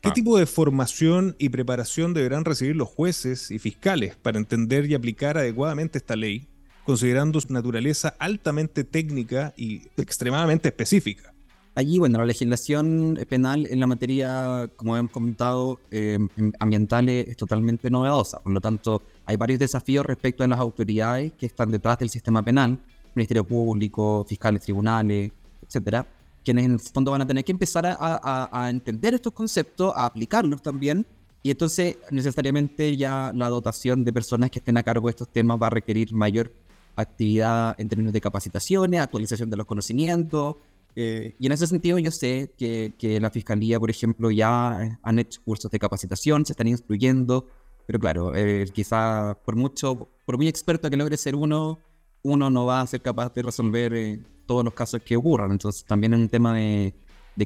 ¿Qué 0.00 0.10
ah. 0.10 0.12
tipo 0.12 0.38
de 0.38 0.46
formación 0.46 1.34
y 1.38 1.48
preparación 1.48 2.14
deberán 2.14 2.44
recibir 2.44 2.76
los 2.76 2.88
jueces 2.88 3.50
y 3.50 3.58
fiscales 3.58 4.14
para 4.14 4.38
entender 4.38 4.86
y 4.86 4.94
aplicar 4.94 5.36
adecuadamente 5.36 5.98
esta 5.98 6.14
ley, 6.14 6.46
considerando 6.84 7.40
su 7.40 7.52
naturaleza 7.52 8.14
altamente 8.20 8.84
técnica 8.84 9.54
y 9.56 9.82
extremadamente 9.96 10.68
específica? 10.68 11.34
Allí, 11.74 11.98
bueno, 11.98 12.18
la 12.18 12.26
legislación 12.26 13.18
penal 13.28 13.66
en 13.70 13.80
la 13.80 13.86
materia, 13.88 14.70
como 14.76 14.96
hemos 14.96 15.10
comentado, 15.10 15.80
eh, 15.90 16.18
ambiental 16.58 17.08
es 17.08 17.36
totalmente 17.36 17.90
novedosa. 17.90 18.40
Por 18.40 18.52
lo 18.52 18.60
tanto, 18.60 19.02
hay 19.26 19.36
varios 19.36 19.58
desafíos 19.60 20.06
respecto 20.06 20.44
a 20.44 20.48
las 20.48 20.58
autoridades 20.60 21.32
que 21.32 21.46
están 21.46 21.70
detrás 21.70 21.98
del 21.98 22.10
sistema 22.10 22.42
penal, 22.44 22.78
Ministerio 23.14 23.44
Público, 23.44 24.24
fiscales, 24.28 24.62
tribunales, 24.62 25.32
etcétera, 25.66 26.06
quienes 26.48 26.64
en 26.64 26.72
el 26.72 26.80
fondo 26.80 27.10
van 27.10 27.20
a 27.20 27.26
tener 27.26 27.44
que 27.44 27.52
empezar 27.52 27.84
a, 27.86 28.68
entender 28.70 29.12
estos 29.12 29.34
conceptos, 29.34 29.92
a 29.94 30.06
aplicarlos 30.06 30.62
también, 30.62 31.06
y 31.42 31.50
entonces 31.50 31.98
necesariamente 32.10 32.96
ya 32.96 33.32
la 33.34 33.50
dotación 33.50 34.02
de 34.02 34.14
personas 34.14 34.50
que 34.50 34.60
estén 34.60 34.78
a 34.78 34.82
cargo 34.82 35.08
de 35.08 35.10
estos 35.10 35.28
temas 35.28 35.58
va 35.60 35.66
a 35.66 35.70
requerir 35.70 36.14
mayor 36.14 36.50
actividad 36.96 37.78
en 37.78 37.86
términos 37.90 38.14
de 38.14 38.20
capacitaciones, 38.22 38.98
actualización 38.98 39.50
de 39.50 39.58
los 39.58 39.66
conocimientos, 39.66 40.56
eh, 40.96 41.36
y 41.38 41.44
en 41.44 41.52
ese 41.52 41.66
sentido 41.66 41.98
yo 41.98 42.10
sé 42.10 42.54
que, 42.56 42.94
que, 42.98 43.20
la 43.20 43.28
Fiscalía, 43.28 43.78
por 43.78 43.90
ejemplo, 43.90 44.30
ya 44.30 44.98
han 45.02 45.18
hecho 45.18 45.42
cursos 45.44 45.70
de 45.70 45.78
capacitación, 45.78 46.46
se 46.46 46.54
están 46.54 46.68
instruyendo, 46.68 47.46
pero 47.86 47.98
claro, 47.98 48.34
eh, 48.34 48.64
quizá 48.72 49.36
por 49.44 49.54
mucho, 49.54 50.08
por 50.24 50.38
muy 50.38 50.48
experto 50.48 50.88
que 50.88 50.96
logre 50.96 51.18
ser 51.18 51.34
uno, 51.34 51.78
uno 52.22 52.48
no 52.48 52.64
va 52.64 52.80
a 52.80 52.86
ser 52.86 53.02
capaz 53.02 53.34
de 53.34 53.42
resolver 53.42 53.92
eh, 53.94 54.20
todos 54.48 54.64
los 54.64 54.74
casos 54.74 55.00
que 55.02 55.16
ocurran. 55.16 55.52
Entonces 55.52 55.84
también 55.84 56.14
es 56.14 56.18
un 56.18 56.28
tema 56.28 56.56
de, 56.56 56.92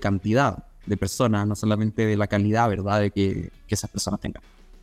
cantidad 0.00 0.64
de 0.86 0.96
personas, 0.96 1.46
no 1.46 1.54
solamente 1.54 2.06
de 2.06 2.16
la 2.16 2.28
calidad, 2.28 2.70
¿verdad?, 2.70 3.00
de 3.00 3.10
que, 3.10 3.50
esas 3.68 3.90
personas 3.90 4.20
tengan. 4.20 4.42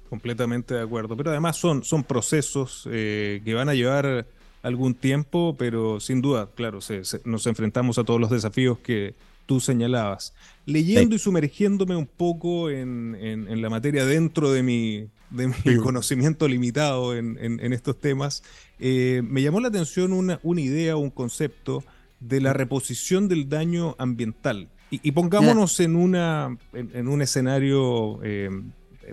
Completamente 0.10 0.74
de 0.74 0.82
acuerdo. 0.82 1.16
Pero 1.16 1.32
además 1.32 1.58
son, 1.58 1.84
son 1.84 2.04
procesos 2.04 2.88
eh, 2.92 3.42
que 3.46 3.54
van 3.54 3.70
a 3.70 3.74
llevar 3.74 4.28
algún 4.62 4.94
tiempo, 4.96 5.56
pero 5.58 6.00
sin 6.00 6.22
duda, 6.22 6.50
claro, 6.54 6.80
nos 7.24 7.48
enfrentamos 7.48 7.98
a 7.98 8.04
todos 8.04 8.20
los 8.20 8.30
desafíos 8.30 8.80
que 8.80 9.16
tú 9.46 9.60
señalabas. 9.60 10.34
Leyendo 10.66 11.16
y 11.16 11.20
sumergiéndome 11.20 11.96
un 11.96 12.06
poco 12.06 12.70
en, 12.70 13.62
la 13.62 13.70
materia 13.70 14.06
dentro 14.06 14.52
de 14.52 14.64
mi, 14.64 15.08
de 15.30 15.48
mi 15.48 15.78
conocimiento 15.78 16.48
limitado 16.48 17.16
en, 17.16 17.74
estos 17.74 18.00
temas, 18.00 18.44
eh, 18.80 19.22
me 19.24 19.42
llamó 19.42 19.60
la 19.60 19.70
atención 19.70 20.14
una, 20.14 20.40
una 20.44 20.62
idea, 20.62 20.98
un 20.98 21.10
concepto 21.10 21.84
de 22.20 22.42
la 22.42 22.54
reposición 22.54 23.28
del 23.28 23.50
daño 23.50 23.96
ambiental. 23.98 24.70
Y, 24.92 25.12
pongámonos 25.12 25.80
en, 25.82 25.96
una, 25.96 26.58
en, 26.74 27.08
un 27.08 27.22
escenario 27.22 28.20
eh, 28.24 28.50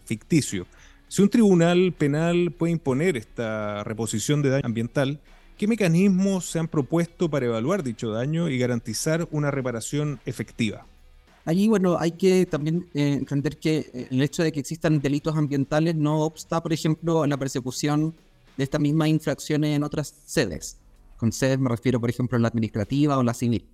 ficticio. 0.04 0.66
Si 1.08 1.20
un 1.20 1.28
tribunal 1.28 1.92
penal 1.92 2.50
puede 2.50 2.72
imponer 2.72 3.16
esta 3.16 3.84
reposición 3.84 4.40
de 4.40 4.50
daño 4.50 4.64
ambiental, 4.64 5.20
¿qué 5.58 5.68
mecanismos 5.68 6.46
se 6.46 6.58
han 6.58 6.68
propuesto 6.68 7.28
para 7.28 7.46
evaluar 7.46 7.82
dicho 7.82 8.10
daño 8.10 8.48
y 8.48 8.58
garantizar 8.58 9.28
una 9.30 9.50
reparación 9.50 10.18
efectiva? 10.24 10.86
Allí, 11.44 11.68
bueno, 11.68 11.96
hay 12.00 12.12
que 12.12 12.44
también 12.46 12.88
eh, 12.92 13.12
entender 13.12 13.58
que 13.58 13.90
eh, 13.92 14.08
el 14.10 14.20
hecho 14.22 14.42
de 14.42 14.50
que 14.50 14.60
existan 14.60 15.00
delitos 15.00 15.36
ambientales 15.36 15.94
no 15.94 16.22
obsta, 16.22 16.60
por 16.60 16.72
ejemplo, 16.72 17.22
a 17.22 17.26
la 17.28 17.36
persecución 17.36 18.14
de 18.56 18.64
estas 18.64 18.80
mismas 18.80 19.08
infracciones 19.08 19.76
en 19.76 19.84
otras 19.84 20.12
sedes. 20.24 20.78
Con 21.16 21.32
sedes 21.32 21.58
me 21.58 21.68
refiero, 21.68 22.00
por 22.00 22.10
ejemplo, 22.10 22.36
a 22.36 22.40
la 22.40 22.48
administrativa 22.48 23.18
o 23.18 23.22
la 23.22 23.34
civil, 23.34 23.66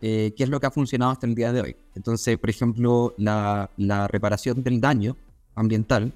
eh, 0.00 0.32
que 0.36 0.44
es 0.44 0.48
lo 0.48 0.60
que 0.60 0.66
ha 0.66 0.70
funcionado 0.70 1.12
hasta 1.12 1.26
el 1.26 1.34
día 1.34 1.52
de 1.52 1.60
hoy. 1.60 1.76
Entonces, 1.94 2.38
por 2.38 2.50
ejemplo, 2.50 3.14
la, 3.18 3.70
reparación 4.08 4.62
del 4.62 4.80
daño 4.80 5.16
ambiental 5.54 6.12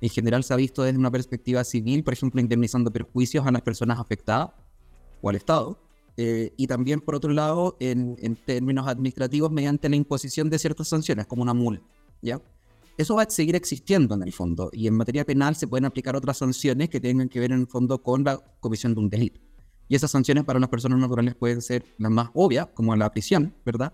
en 0.00 0.10
general 0.10 0.44
se 0.44 0.54
ha 0.54 0.56
visto 0.56 0.82
desde 0.82 0.98
una 0.98 1.10
perspectiva 1.10 1.64
civil, 1.64 2.04
por 2.04 2.12
ejemplo, 2.12 2.40
indemnizando 2.40 2.90
perjuicios 2.90 3.46
a 3.46 3.50
las 3.50 3.62
personas 3.62 3.98
afectadas 3.98 4.50
o 5.20 5.28
al 5.28 5.36
Estado, 5.36 5.78
eh, 6.16 6.52
y 6.56 6.66
también, 6.66 7.00
por 7.00 7.14
otro 7.14 7.32
lado, 7.32 7.76
en, 7.78 8.16
en, 8.20 8.34
términos 8.34 8.88
administrativos, 8.88 9.52
mediante 9.52 9.88
la 9.88 9.96
imposición 9.96 10.50
de 10.50 10.58
ciertas 10.58 10.88
sanciones, 10.88 11.26
como 11.26 11.42
una 11.42 11.54
multa. 11.54 11.84
¿ya? 12.22 12.40
Eso 12.96 13.14
va 13.14 13.22
a 13.22 13.30
seguir 13.30 13.54
existiendo 13.54 14.16
en 14.16 14.22
el 14.22 14.32
fondo, 14.32 14.70
y 14.72 14.88
en 14.88 14.94
materia 14.94 15.24
penal 15.24 15.54
se 15.54 15.68
pueden 15.68 15.84
aplicar 15.84 16.16
otras 16.16 16.38
sanciones 16.38 16.88
que 16.88 17.00
tengan 17.00 17.28
que 17.28 17.38
ver 17.38 17.52
en 17.52 17.60
el 17.60 17.66
fondo 17.68 18.02
con 18.02 18.24
la 18.24 18.38
comisión 18.60 18.94
de 18.94 19.00
un 19.00 19.10
delito. 19.10 19.40
Y 19.88 19.96
esas 19.96 20.10
sanciones 20.10 20.44
para 20.44 20.60
las 20.60 20.68
personas 20.68 20.98
naturales 20.98 21.34
pueden 21.34 21.62
ser 21.62 21.84
las 21.98 22.12
más 22.12 22.30
obvias, 22.34 22.68
como 22.74 22.94
la 22.94 23.10
prisión, 23.10 23.54
¿verdad? 23.64 23.92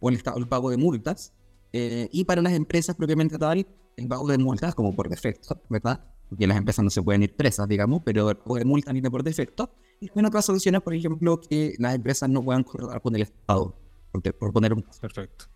O 0.00 0.08
el, 0.08 0.20
el 0.36 0.48
pago 0.48 0.70
de 0.70 0.78
multas. 0.78 1.32
Eh, 1.72 2.08
y 2.12 2.24
para 2.24 2.40
las 2.40 2.54
empresas 2.54 2.96
propiamente 2.96 3.36
tal, 3.36 3.66
el 3.96 4.08
pago 4.08 4.26
de 4.28 4.38
multas 4.38 4.74
como 4.74 4.94
por 4.96 5.08
defecto, 5.08 5.60
¿verdad? 5.68 6.02
Porque 6.28 6.46
las 6.46 6.56
empresas 6.56 6.82
no 6.82 6.90
se 6.90 7.02
pueden 7.02 7.22
ir 7.22 7.36
presas, 7.36 7.68
digamos, 7.68 8.02
pero 8.04 8.30
el 8.30 8.36
pago 8.36 8.56
de 8.56 8.64
multas 8.64 8.94
ni 8.94 9.02
por 9.02 9.22
defecto. 9.22 9.70
Y 10.00 10.10
en 10.14 10.24
otras 10.24 10.46
sanciones, 10.46 10.80
por 10.80 10.94
ejemplo, 10.94 11.38
que 11.40 11.74
las 11.78 11.94
empresas 11.94 12.28
no 12.28 12.42
puedan 12.42 12.64
correr 12.64 13.00
con 13.02 13.14
el 13.14 13.22
Estado, 13.22 13.76
por, 14.12 14.52
poner 14.52 14.72
un 14.72 14.82
caso. 14.82 15.00
Perfecto. 15.00 15.46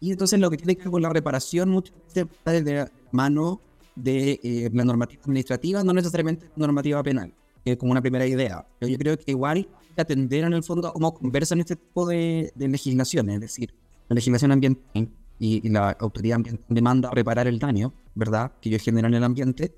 Y 0.00 0.12
entonces 0.12 0.40
lo 0.40 0.50
que 0.50 0.56
tiene 0.56 0.76
que 0.76 0.84
ver 0.84 0.90
con 0.90 1.02
la 1.02 1.10
reparación 1.10 1.70
muchas 1.70 1.94
veces 2.06 2.26
está 2.30 2.52
de 2.52 2.74
la 2.74 2.92
mano 3.12 3.60
de 3.94 4.40
eh, 4.42 4.70
la 4.72 4.84
normativa 4.84 5.20
administrativa, 5.22 5.82
no 5.82 5.92
necesariamente 5.92 6.50
normativa 6.56 7.02
penal 7.02 7.32
como 7.74 7.90
una 7.90 8.00
primera 8.00 8.26
idea. 8.26 8.64
Pero 8.78 8.92
yo 8.92 8.98
creo 8.98 9.18
que 9.18 9.32
igual 9.32 9.68
hay 9.80 9.94
que 9.94 10.02
atender 10.02 10.44
en 10.44 10.52
el 10.52 10.62
fondo 10.62 10.88
a 10.88 10.92
cómo 10.92 11.12
conversan 11.12 11.58
este 11.58 11.74
tipo 11.74 12.06
de, 12.06 12.52
de 12.54 12.68
legislaciones, 12.68 13.34
es 13.36 13.40
decir, 13.40 13.74
la 14.08 14.14
legislación 14.14 14.52
ambiental 14.52 15.10
y, 15.38 15.68
la 15.68 15.90
autoridad 15.90 16.36
ambiental 16.36 16.64
demanda 16.68 17.10
reparar 17.10 17.46
el 17.46 17.58
daño, 17.58 17.92
¿verdad?, 18.14 18.52
que 18.60 18.68
ellos 18.68 18.82
generan 18.82 19.12
en 19.12 19.18
el 19.18 19.24
ambiente, 19.24 19.74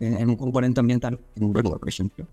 en, 0.00 0.28
un 0.28 0.36
componente 0.36 0.80
ambiental, 0.80 1.18
en 1.36 1.44
un 1.44 1.54
regular, 1.54 1.78
por 1.78 1.88
ejemplo. 1.88 2.26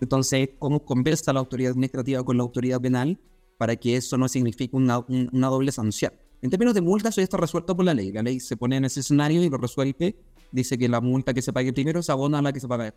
Entonces, 0.00 0.50
¿cómo 0.58 0.80
conversa 0.84 1.32
la 1.32 1.40
autoridad 1.40 1.72
administrativa 1.72 2.22
con 2.24 2.36
la 2.36 2.42
autoridad 2.42 2.80
penal 2.80 3.18
para 3.58 3.76
que 3.76 3.96
eso 3.96 4.16
no 4.16 4.28
signifique 4.28 4.74
una, 4.74 5.04
una 5.08 5.48
doble 5.48 5.72
sanción? 5.72 6.12
En 6.40 6.50
términos 6.50 6.74
de 6.74 6.80
multas, 6.80 7.14
eso 7.14 7.20
está 7.20 7.36
resuelto 7.36 7.76
por 7.76 7.84
la 7.84 7.94
ley. 7.94 8.10
La 8.10 8.22
ley 8.22 8.40
se 8.40 8.56
pone 8.56 8.76
en 8.76 8.84
ese 8.86 9.00
escenario 9.00 9.42
y 9.44 9.50
lo 9.50 9.58
resuelve. 9.58 10.16
Dice 10.50 10.76
que 10.76 10.88
la 10.88 11.00
multa 11.00 11.34
que 11.34 11.42
se 11.42 11.52
pague 11.52 11.72
primero 11.72 12.02
se 12.02 12.10
abona 12.10 12.38
a 12.38 12.42
la 12.42 12.52
que 12.52 12.60
se 12.60 12.66
paga 12.66 12.94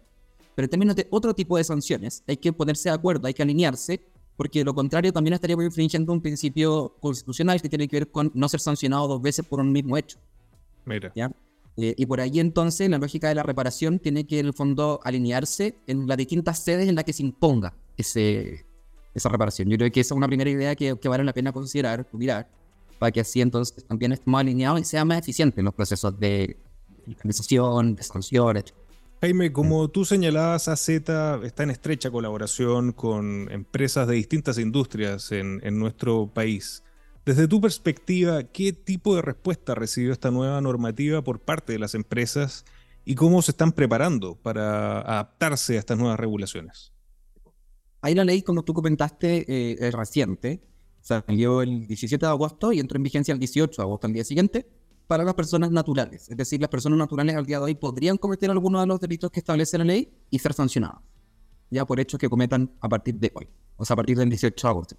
pero 0.55 0.65
en 0.65 0.69
términos 0.69 0.95
de 0.95 1.07
otro 1.11 1.33
tipo 1.33 1.57
de 1.57 1.63
sanciones, 1.63 2.23
hay 2.27 2.37
que 2.37 2.53
ponerse 2.53 2.89
de 2.89 2.95
acuerdo, 2.95 3.27
hay 3.27 3.33
que 3.33 3.43
alinearse, 3.43 4.01
porque 4.37 4.59
de 4.59 4.65
lo 4.65 4.73
contrario 4.73 5.13
también 5.13 5.33
estaríamos 5.33 5.65
infringiendo 5.65 6.11
un 6.11 6.21
principio 6.21 6.95
constitucional 6.99 7.61
que 7.61 7.69
tiene 7.69 7.87
que 7.87 7.97
ver 7.97 8.11
con 8.11 8.31
no 8.33 8.49
ser 8.49 8.59
sancionado 8.59 9.07
dos 9.07 9.21
veces 9.21 9.45
por 9.45 9.59
un 9.59 9.71
mismo 9.71 9.97
hecho. 9.97 10.17
Mira. 10.85 11.11
¿Ya? 11.15 11.31
Eh, 11.77 11.93
y 11.97 12.05
por 12.05 12.21
ahí 12.21 12.39
entonces 12.39 12.89
la 12.89 12.97
lógica 12.97 13.27
de 13.27 13.35
la 13.35 13.43
reparación 13.43 13.99
tiene 13.99 14.25
que 14.25 14.39
en 14.39 14.45
el 14.45 14.53
fondo 14.53 15.01
alinearse 15.03 15.75
en 15.87 16.07
las 16.07 16.17
distintas 16.17 16.63
sedes 16.63 16.87
en 16.87 16.95
las 16.95 17.03
que 17.03 17.11
se 17.11 17.21
imponga 17.21 17.73
ese, 17.97 18.65
esa 19.13 19.29
reparación. 19.29 19.69
Yo 19.69 19.77
creo 19.77 19.91
que 19.91 19.99
esa 19.99 20.13
es 20.13 20.17
una 20.17 20.27
primera 20.27 20.49
idea 20.49 20.75
que, 20.75 20.97
que 20.97 21.09
vale 21.09 21.25
la 21.25 21.33
pena 21.33 21.51
considerar, 21.51 22.07
mirar, 22.13 22.49
para 22.97 23.11
que 23.11 23.19
así 23.19 23.41
entonces 23.41 23.85
también 23.85 24.13
estemos 24.13 24.39
alineados 24.39 24.79
y 24.79 24.85
sea 24.85 25.03
más 25.03 25.19
eficiente 25.19 25.59
en 25.59 25.65
los 25.65 25.73
procesos 25.73 26.17
de 26.17 26.57
organización, 27.07 27.95
de 27.95 28.03
sanciones, 28.03 28.73
Jaime, 29.21 29.53
como 29.53 29.87
tú 29.87 30.03
señalabas, 30.03 30.67
AZ 30.67 30.89
está 30.89 31.63
en 31.63 31.69
estrecha 31.71 32.11
colaboración 32.11 32.91
con 32.91 33.49
empresas 33.49 34.07
de 34.07 34.15
distintas 34.15 34.57
industrias 34.57 35.31
en, 35.31 35.79
nuestro 35.79 36.27
país. 36.33 36.83
Desde 37.25 37.47
tu 37.47 37.61
perspectiva, 37.61 38.43
¿qué 38.43 38.73
tipo 38.73 39.15
de 39.15 39.21
respuesta 39.21 39.73
recibió 39.73 40.11
esta 40.11 40.31
nueva 40.31 40.59
normativa 40.61 41.23
por 41.23 41.39
parte 41.39 41.73
de 41.73 41.79
las 41.79 41.95
empresas 41.95 42.65
y 43.05 43.15
cómo 43.15 43.41
se 43.41 43.51
están 43.51 43.71
preparando 43.71 44.35
para 44.35 44.99
adaptarse 44.99 45.77
a 45.77 45.79
estas 45.79 45.97
nuevas 45.97 46.19
regulaciones? 46.19 46.91
Ahí 48.01 48.13
la 48.13 48.25
ley, 48.25 48.43
como 48.43 48.63
tú 48.63 48.73
comentaste, 48.73 49.45
eh, 49.47 49.91
reciente. 49.91 50.61
Salió 51.01 51.61
el 51.61 51.87
17 51.87 52.23
de 52.23 52.29
agosto 52.29 52.73
y 52.73 52.79
entró 52.79 52.97
en 52.97 53.03
vigencia 53.03 53.31
el 53.31 53.39
18 53.39 53.81
de 53.81 53.83
agosto, 53.83 54.07
al 54.07 54.13
día 54.13 54.23
siguiente 54.23 54.67
para 55.07 55.23
las 55.23 55.33
personas 55.33 55.71
naturales. 55.71 56.29
Es 56.29 56.37
decir, 56.37 56.59
las 56.59 56.69
personas 56.69 56.97
naturales 56.97 57.35
al 57.35 57.45
día 57.45 57.59
de 57.59 57.65
hoy 57.65 57.75
podrían 57.75 58.17
cometer 58.17 58.49
algunos 58.49 58.81
de 58.81 58.87
los 58.87 58.99
delitos 58.99 59.31
que 59.31 59.39
establece 59.39 59.77
la 59.77 59.83
ley 59.83 60.11
y 60.29 60.39
ser 60.39 60.53
sancionadas, 60.53 61.01
ya 61.69 61.85
por 61.85 61.99
hechos 61.99 62.19
que 62.19 62.29
cometan 62.29 62.71
a 62.81 62.89
partir 62.89 63.15
de 63.15 63.31
hoy, 63.35 63.47
o 63.77 63.85
sea, 63.85 63.93
a 63.93 63.97
partir 63.97 64.17
del 64.17 64.29
18 64.29 64.67
de 64.67 64.71
agosto. 64.71 64.95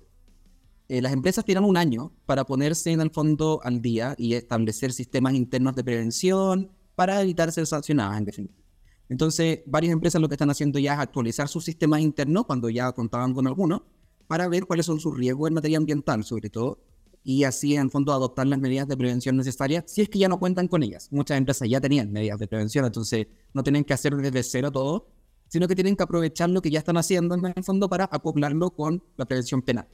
Eh, 0.88 1.02
las 1.02 1.12
empresas 1.12 1.44
tienen 1.44 1.64
un 1.64 1.76
año 1.76 2.12
para 2.26 2.44
ponerse 2.44 2.92
en 2.92 3.00
el 3.00 3.10
fondo 3.10 3.60
al 3.64 3.82
día 3.82 4.14
y 4.18 4.34
establecer 4.34 4.92
sistemas 4.92 5.34
internos 5.34 5.74
de 5.74 5.82
prevención 5.82 6.70
para 6.94 7.20
evitar 7.20 7.50
ser 7.50 7.66
sancionadas, 7.66 8.18
en 8.18 8.24
definitiva. 8.24 8.62
Entonces, 9.08 9.60
varias 9.66 9.92
empresas 9.92 10.20
lo 10.20 10.28
que 10.28 10.34
están 10.34 10.50
haciendo 10.50 10.78
ya 10.78 10.94
es 10.94 11.00
actualizar 11.00 11.48
sus 11.48 11.64
sistemas 11.64 12.00
internos 12.00 12.46
cuando 12.46 12.70
ya 12.70 12.90
contaban 12.92 13.34
con 13.34 13.46
algunos 13.46 13.82
para 14.26 14.48
ver 14.48 14.66
cuáles 14.66 14.86
son 14.86 14.98
sus 15.00 15.16
riesgos 15.16 15.48
en 15.48 15.54
materia 15.54 15.78
ambiental, 15.78 16.24
sobre 16.24 16.50
todo, 16.50 16.80
y 17.28 17.42
así 17.42 17.74
en 17.74 17.90
fondo 17.90 18.12
adoptar 18.12 18.46
las 18.46 18.60
medidas 18.60 18.86
de 18.86 18.96
prevención 18.96 19.36
necesarias 19.36 19.82
si 19.88 20.00
es 20.00 20.08
que 20.08 20.20
ya 20.20 20.28
no 20.28 20.38
cuentan 20.38 20.68
con 20.68 20.84
ellas. 20.84 21.08
Muchas 21.10 21.36
empresas 21.36 21.68
ya 21.68 21.80
tenían 21.80 22.12
medidas 22.12 22.38
de 22.38 22.46
prevención, 22.46 22.84
entonces 22.84 23.26
no 23.52 23.64
tienen 23.64 23.82
que 23.82 23.94
hacer 23.94 24.14
desde 24.14 24.44
cero 24.44 24.70
todo, 24.70 25.08
sino 25.48 25.66
que 25.66 25.74
tienen 25.74 25.96
que 25.96 26.04
aprovechar 26.04 26.50
lo 26.50 26.62
que 26.62 26.70
ya 26.70 26.78
están 26.78 26.96
haciendo 26.96 27.34
en 27.34 27.44
el 27.46 27.64
fondo 27.64 27.88
para 27.88 28.04
acoplarlo 28.04 28.70
con 28.70 29.02
la 29.16 29.24
prevención 29.24 29.60
penal. 29.60 29.88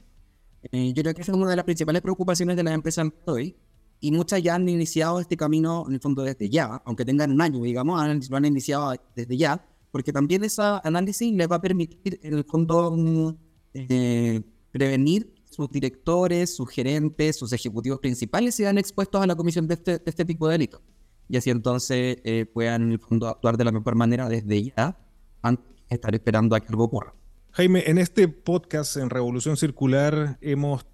Eh, 0.71 0.93
yo 0.93 1.01
creo 1.01 1.15
que 1.15 1.23
esa 1.23 1.31
es 1.31 1.37
una 1.37 1.49
de 1.49 1.55
las 1.55 1.65
principales 1.65 2.03
preocupaciones 2.03 2.55
de 2.55 2.63
las 2.63 2.75
empresas 2.75 3.09
hoy 3.25 3.57
y 3.99 4.11
muchas 4.11 4.43
ya 4.43 4.53
han 4.53 4.69
iniciado 4.69 5.19
este 5.19 5.35
camino 5.35 5.85
en 5.87 5.95
el 5.95 5.99
fondo 6.01 6.21
desde 6.21 6.51
ya, 6.51 6.83
aunque 6.85 7.03
tengan 7.03 7.31
un 7.31 7.41
año, 7.41 7.63
digamos, 7.63 8.29
lo 8.29 8.37
han 8.37 8.45
iniciado 8.45 8.93
desde 9.15 9.35
ya, 9.35 9.65
porque 9.89 10.13
también 10.13 10.43
ese 10.43 10.61
análisis 10.83 11.33
les 11.33 11.49
va 11.49 11.55
a 11.55 11.61
permitir 11.61 12.19
en 12.21 12.35
el 12.35 12.43
fondo 12.43 12.91
mm, 12.95 13.29
eh, 13.73 14.41
prevenir 14.71 15.33
sus 15.53 15.69
directores, 15.69 16.55
sus 16.55 16.69
gerentes, 16.69 17.37
sus 17.37 17.53
ejecutivos 17.53 17.99
principales 17.99 18.55
sean 18.55 18.77
expuestos 18.77 19.21
a 19.21 19.27
la 19.27 19.35
comisión 19.35 19.67
de 19.67 19.75
este, 19.75 20.01
este 20.05 20.25
tipo 20.25 20.47
de 20.47 20.53
delitos. 20.53 20.81
Y 21.29 21.37
así 21.37 21.49
entonces 21.49 22.17
eh, 22.23 22.45
puedan 22.45 22.83
en 22.83 22.91
el 22.93 22.99
fondo 22.99 23.27
actuar 23.27 23.57
de 23.57 23.63
la 23.63 23.71
mejor 23.71 23.95
manera 23.95 24.27
desde 24.27 24.63
ya, 24.63 24.97
antes 25.41 25.65
de 25.89 25.95
estar 25.95 26.13
esperando 26.13 26.55
a 26.55 26.59
que 26.59 26.67
algo 26.67 26.83
ocurra. 26.85 27.13
Jaime, 27.51 27.83
en 27.85 27.97
este 27.97 28.27
podcast 28.27 28.97
en 28.97 29.09
Revolución 29.09 29.57
Circular 29.57 30.37
hemos 30.41 30.85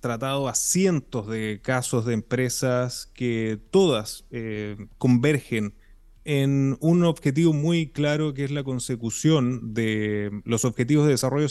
tratado 0.00 0.48
a 0.48 0.54
cientos 0.54 1.28
de 1.28 1.60
casos 1.62 2.04
de 2.04 2.14
empresas 2.14 3.06
que 3.14 3.60
todas 3.70 4.24
eh, 4.30 4.76
convergen 4.98 5.74
en 6.24 6.76
un 6.80 7.04
objetivo 7.04 7.52
muy 7.52 7.86
claro 7.88 8.34
que 8.34 8.44
es 8.44 8.50
la 8.50 8.64
consecución 8.64 9.74
de 9.74 10.42
los 10.44 10.64
objetivos 10.64 11.06
de 11.06 11.12
desarrollo 11.12 11.48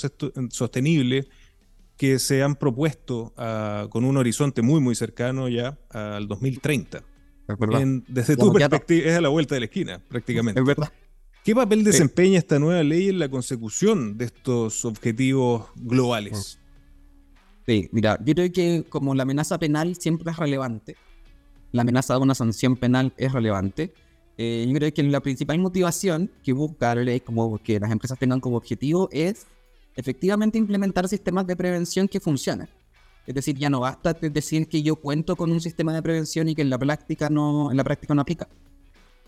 sostenible 0.50 1.28
que 2.02 2.18
se 2.18 2.42
han 2.42 2.56
propuesto 2.56 3.32
ah, 3.38 3.86
con 3.92 4.06
un 4.06 4.18
horizonte 4.18 4.64
muy 4.64 4.82
muy 4.82 4.96
cercano 4.96 5.48
ya 5.50 5.78
al 5.92 6.28
2030. 6.28 7.04
desde 8.08 8.36
tu 8.36 8.52
perspectiva 8.52 9.08
es 9.08 9.18
a 9.18 9.22
la 9.22 9.30
vuelta 9.30 9.54
de 9.54 9.62
la 9.62 9.66
esquina 9.66 10.02
prácticamente. 10.08 10.60
Es 10.60 10.66
verdad. 10.66 10.92
¿Qué 11.44 11.54
papel 11.54 11.84
desempeña 11.84 12.40
esta 12.40 12.58
nueva 12.58 12.82
ley 12.82 13.10
en 13.10 13.20
la 13.20 13.30
consecución 13.30 14.18
de 14.18 14.26
estos 14.26 14.84
objetivos 14.84 15.68
globales? 15.76 16.58
Sí, 17.68 17.88
mira, 17.92 18.18
yo 18.26 18.34
creo 18.34 18.52
que 18.52 18.84
como 18.90 19.14
la 19.14 19.22
amenaza 19.22 19.60
penal 19.60 19.96
siempre 19.96 20.32
es 20.32 20.38
relevante, 20.38 20.96
la 21.72 21.84
amenaza 21.84 22.16
de 22.16 22.20
una 22.22 22.34
sanción 22.34 22.78
penal 22.78 23.14
es 23.16 23.32
relevante, 23.32 23.94
eh, 24.40 24.66
yo 24.68 24.74
creo 24.74 24.92
que 24.92 25.04
la 25.04 25.20
principal 25.20 25.60
motivación 25.60 26.32
que 26.42 26.54
busca 26.54 26.96
la 26.96 27.04
ley, 27.04 27.20
como 27.20 27.60
que 27.60 27.80
las 27.80 27.92
empresas 27.92 28.18
tengan 28.18 28.40
como 28.40 28.58
objetivo, 28.58 29.08
es 29.12 29.46
efectivamente 29.96 30.58
implementar 30.58 31.08
sistemas 31.08 31.48
de 31.48 31.56
prevención 31.56 32.08
que 32.08 32.20
funcionen. 32.20 32.68
Es 33.26 33.36
decir, 33.36 33.58
ya 33.58 33.70
no 33.70 33.82
basta 33.82 34.14
decir 34.14 34.68
que 34.68 34.82
yo 34.82 34.96
cuento 34.96 35.36
con 35.36 35.52
un 35.52 35.62
sistema 35.62 35.94
de 35.94 36.02
prevención 36.02 36.50
y 36.50 36.56
que 36.56 36.62
en 36.64 36.70
la 36.70 36.78
práctica 36.78 37.30
no, 37.30 37.70
en 37.70 37.78
la 37.78 37.84
práctica 37.84 38.16
no 38.16 38.22
aplica. 38.22 38.48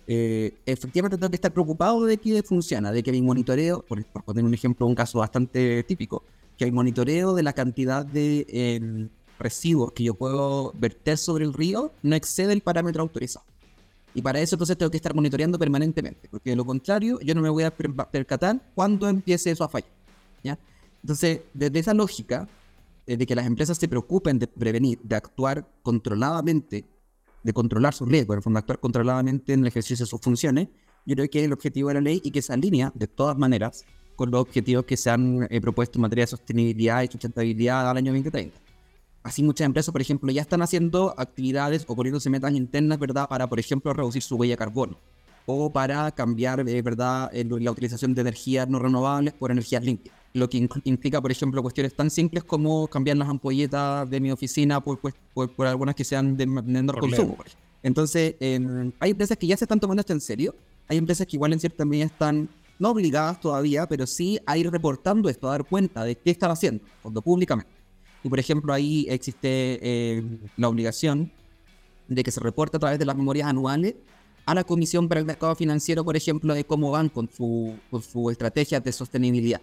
Eh, 0.08 0.54
efectivamente 0.65 1.17
tengo 1.17 1.30
que 1.30 1.36
estar 1.36 1.54
preocupado 1.54 2.04
de 2.06 2.17
que 2.17 2.43
funciona, 2.43 2.91
de 2.91 3.04
que 3.04 3.12
mi 3.12 3.21
monitoreo, 3.21 3.86
por, 3.88 4.04
poner 4.06 4.43
un 4.43 4.54
ejemplo, 4.54 4.86
un 4.86 4.95
caso 4.95 5.19
bastante 5.19 5.84
típico, 5.84 6.23
que 6.58 6.65
el 6.65 6.73
monitoreo 6.73 7.34
de 7.34 7.43
la 7.43 7.54
cantidad 7.54 8.06
de 8.06 8.45
em, 8.49 9.10
residuos 9.39 9.91
que 9.93 10.04
yo 10.04 10.15
puedo 10.15 10.73
verter 10.73 11.17
sobre 11.17 11.45
el 11.45 11.54
río 11.54 11.93
no 12.02 12.15
excede 12.15 12.54
el 12.54 12.62
parámetro 12.62 13.02
autorizado. 13.02 13.45
Y 14.15 14.21
para 14.21 14.39
eso 14.41 14.56
entonces 14.56 14.78
tengo 14.78 14.91
que 14.91 14.97
estar 14.97 15.15
monitoreando 15.15 15.58
permanentemente, 15.58 16.28
porque 16.30 16.52
de 16.52 16.56
lo 16.56 16.65
contrario 16.65 17.19
yo 17.21 17.34
no 17.34 17.41
me 17.41 17.49
voy 17.49 17.63
a 17.63 17.71
percatar 17.71 18.62
cuando 18.76 19.08
empiece 19.08 19.52
eso 19.52 19.63
a 19.63 19.69
fallar. 19.69 20.03
Entonces, 21.01 21.41
desde 21.53 21.79
esa 21.79 21.93
lógica 21.93 22.47
eh, 23.06 23.17
de 23.17 23.25
que 23.25 23.36
las 23.36 23.45
empresas 23.45 23.77
se 23.77 23.88
preocupen 23.88 24.39
de 24.39 24.47
prevenir, 24.47 24.99
de 25.03 25.15
actuar 25.15 25.67
controladamente, 25.82 26.86
de 27.43 27.53
controlar 27.53 27.93
sus 27.93 28.08
riesgos, 28.08 28.36
en 28.36 28.38
el 28.38 28.43
fondo 28.43 28.60
actuar 28.60 28.79
controladamente 28.79 29.53
en 29.53 29.62
el 29.62 29.67
ejercicio 29.67 30.06
de 30.06 30.10
sus 30.10 30.21
funciones, 30.21 30.69
yo 31.06 31.15
creo 31.15 31.29
que 31.29 31.39
es 31.39 31.45
el 31.45 31.53
objetivo 31.53 31.89
de 31.89 31.95
la 31.95 32.01
ley 32.01 32.21
y 32.23 32.32
que 32.32 32.41
se 32.41 32.53
alinea 32.53 32.91
de 32.95 33.08
todas 33.08 33.38
maneras 33.38 33.84
con 34.15 34.32
los 34.32 34.41
objetivos 34.41 34.86
que 34.86 34.95
se 34.95 35.10
han 35.10 35.45
eh, 35.49 35.60
propuesto 35.60 35.97
en 35.97 36.03
materia 36.03 36.23
de 36.23 36.27
sostenibilidad 36.27 37.01
y 37.01 37.08
sustentabilidad 37.08 37.89
al 37.89 37.97
año 37.97 38.13
2030. 38.13 38.58
Así 39.23 39.43
muchas 39.43 39.65
empresas, 39.65 39.91
por 39.91 40.01
ejemplo, 40.01 40.32
ya 40.32 40.41
están 40.41 40.62
haciendo 40.62 41.13
actividades 41.17 41.86
o 41.88 41.95
poniéndose 41.95 42.29
metas 42.29 42.53
internas, 42.53 42.99
¿verdad? 42.99 43.27
Para, 43.27 43.47
por 43.47 43.60
ejemplo, 43.60 43.93
reducir 43.93 44.21
su 44.21 44.36
huella 44.36 44.53
de 44.53 44.58
carbono 44.58 44.97
o 45.45 45.71
para 45.71 46.12
cambiar, 46.12 46.67
eh, 46.67 46.82
¿verdad?, 46.82 47.32
la 47.34 47.71
utilización 47.71 48.13
de 48.13 48.21
energías 48.21 48.67
no 48.67 48.79
renovables 48.79 49.34
por 49.34 49.51
energías 49.51 49.84
limpias. 49.84 50.15
Lo 50.34 50.49
que 50.49 50.67
implica, 50.86 51.21
por 51.21 51.32
ejemplo, 51.32 51.62
cuestiones 51.62 51.93
tan 51.93 52.10
simples 52.10 52.43
como 52.43 52.88
cambiar 52.88 53.17
las 53.17 53.29
ampolletas 53.29 54.10
de 54.10 54.19
mi 54.19 54.32
oficina 54.32 54.82
por, 54.82 54.99
pues, 54.99 55.13
por, 55.34 55.67
algunas 55.67 55.93
que 55.93 56.03
sean 56.03 56.36
de 56.36 56.47
menor 56.47 56.99
consumo. 56.99 57.38
Entonces, 57.84 58.36
hay 58.39 59.12
empresas 59.12 59.38
que 59.38 59.45
ya 59.45 59.56
se 59.58 59.65
están 59.65 59.79
tomando 59.79 59.99
esto 59.99 60.13
en 60.13 60.21
serio. 60.21 60.56
Hay 60.88 60.97
empresas 60.97 61.27
que 61.27 61.36
igual 61.36 61.53
en 61.53 61.60
cierta 61.60 61.86
medida 61.86 62.06
están 62.06 62.49
no 62.79 62.89
obligadas 62.89 63.39
todavía, 63.39 63.88
pero 63.88 64.08
sí 64.08 64.39
a 64.45 64.58
ir 64.58 64.69
reportando 64.71 65.29
esto, 65.29 65.47
a 65.47 65.51
dar 65.51 65.65
cuenta 65.65 66.03
de 66.03 66.15
qué 66.15 66.32
están 66.32 66.51
haciendo, 66.51 66.84
cuando 67.01 67.21
públicamente. 67.21 67.71
Y 68.23 68.29
por 68.29 68.39
ejemplo, 68.39 68.73
ahí 68.73 69.06
existe 69.10 69.79
eh, 69.82 70.23
la 70.58 70.69
obligación 70.69 71.32
de 72.08 72.23
que 72.23 72.32
se 72.32 72.39
reporte 72.39 72.77
a 72.77 72.79
través 72.79 72.99
de 72.99 73.06
las 73.06 73.15
memorias 73.15 73.47
anuales 73.47 73.95
a 74.45 74.53
la 74.53 74.63
Comisión 74.63 75.08
para 75.08 75.19
el 75.19 75.25
Mercado 75.25 75.56
Financiero, 75.56 76.03
por 76.03 76.15
ejemplo, 76.15 76.53
de 76.53 76.65
cómo 76.65 76.91
van 76.91 77.10
con 77.10 77.29
su, 77.29 77.75
con 77.89 78.01
su 78.01 78.29
estrategia 78.29 78.79
de 78.79 78.91
sostenibilidad. 78.91 79.62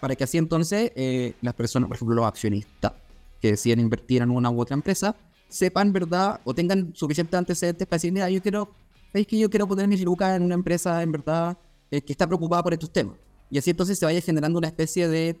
Para 0.00 0.16
que 0.16 0.24
así 0.24 0.38
entonces 0.38 0.92
eh, 0.94 1.34
las 1.42 1.54
personas, 1.54 1.88
por 1.88 1.96
ejemplo, 1.96 2.16
los 2.16 2.26
accionistas 2.26 2.92
que 3.40 3.52
deciden 3.52 3.80
invertir 3.80 4.22
en 4.22 4.30
una 4.30 4.50
u 4.50 4.60
otra 4.60 4.74
empresa, 4.74 5.16
sepan, 5.48 5.92
¿verdad? 5.92 6.40
O 6.44 6.54
tengan 6.54 6.94
suficientes 6.94 7.36
antecedentes 7.36 7.86
para 7.86 7.96
decir, 7.96 8.12
mira, 8.12 8.30
yo 8.30 8.40
quiero, 8.40 8.70
es 9.12 9.26
que 9.26 9.38
yo 9.38 9.50
quiero 9.50 9.66
poner 9.66 9.88
mis 9.88 10.02
lucas 10.02 10.36
en 10.36 10.42
una 10.42 10.54
empresa, 10.54 11.02
en 11.02 11.12
verdad, 11.12 11.58
eh, 11.90 12.00
que 12.00 12.12
está 12.12 12.26
preocupada 12.26 12.62
por 12.62 12.72
estos 12.72 12.92
temas. 12.92 13.16
Y 13.50 13.58
así 13.58 13.70
entonces 13.70 13.98
se 13.98 14.04
vaya 14.04 14.20
generando 14.20 14.58
una 14.58 14.68
especie 14.68 15.08
de 15.08 15.40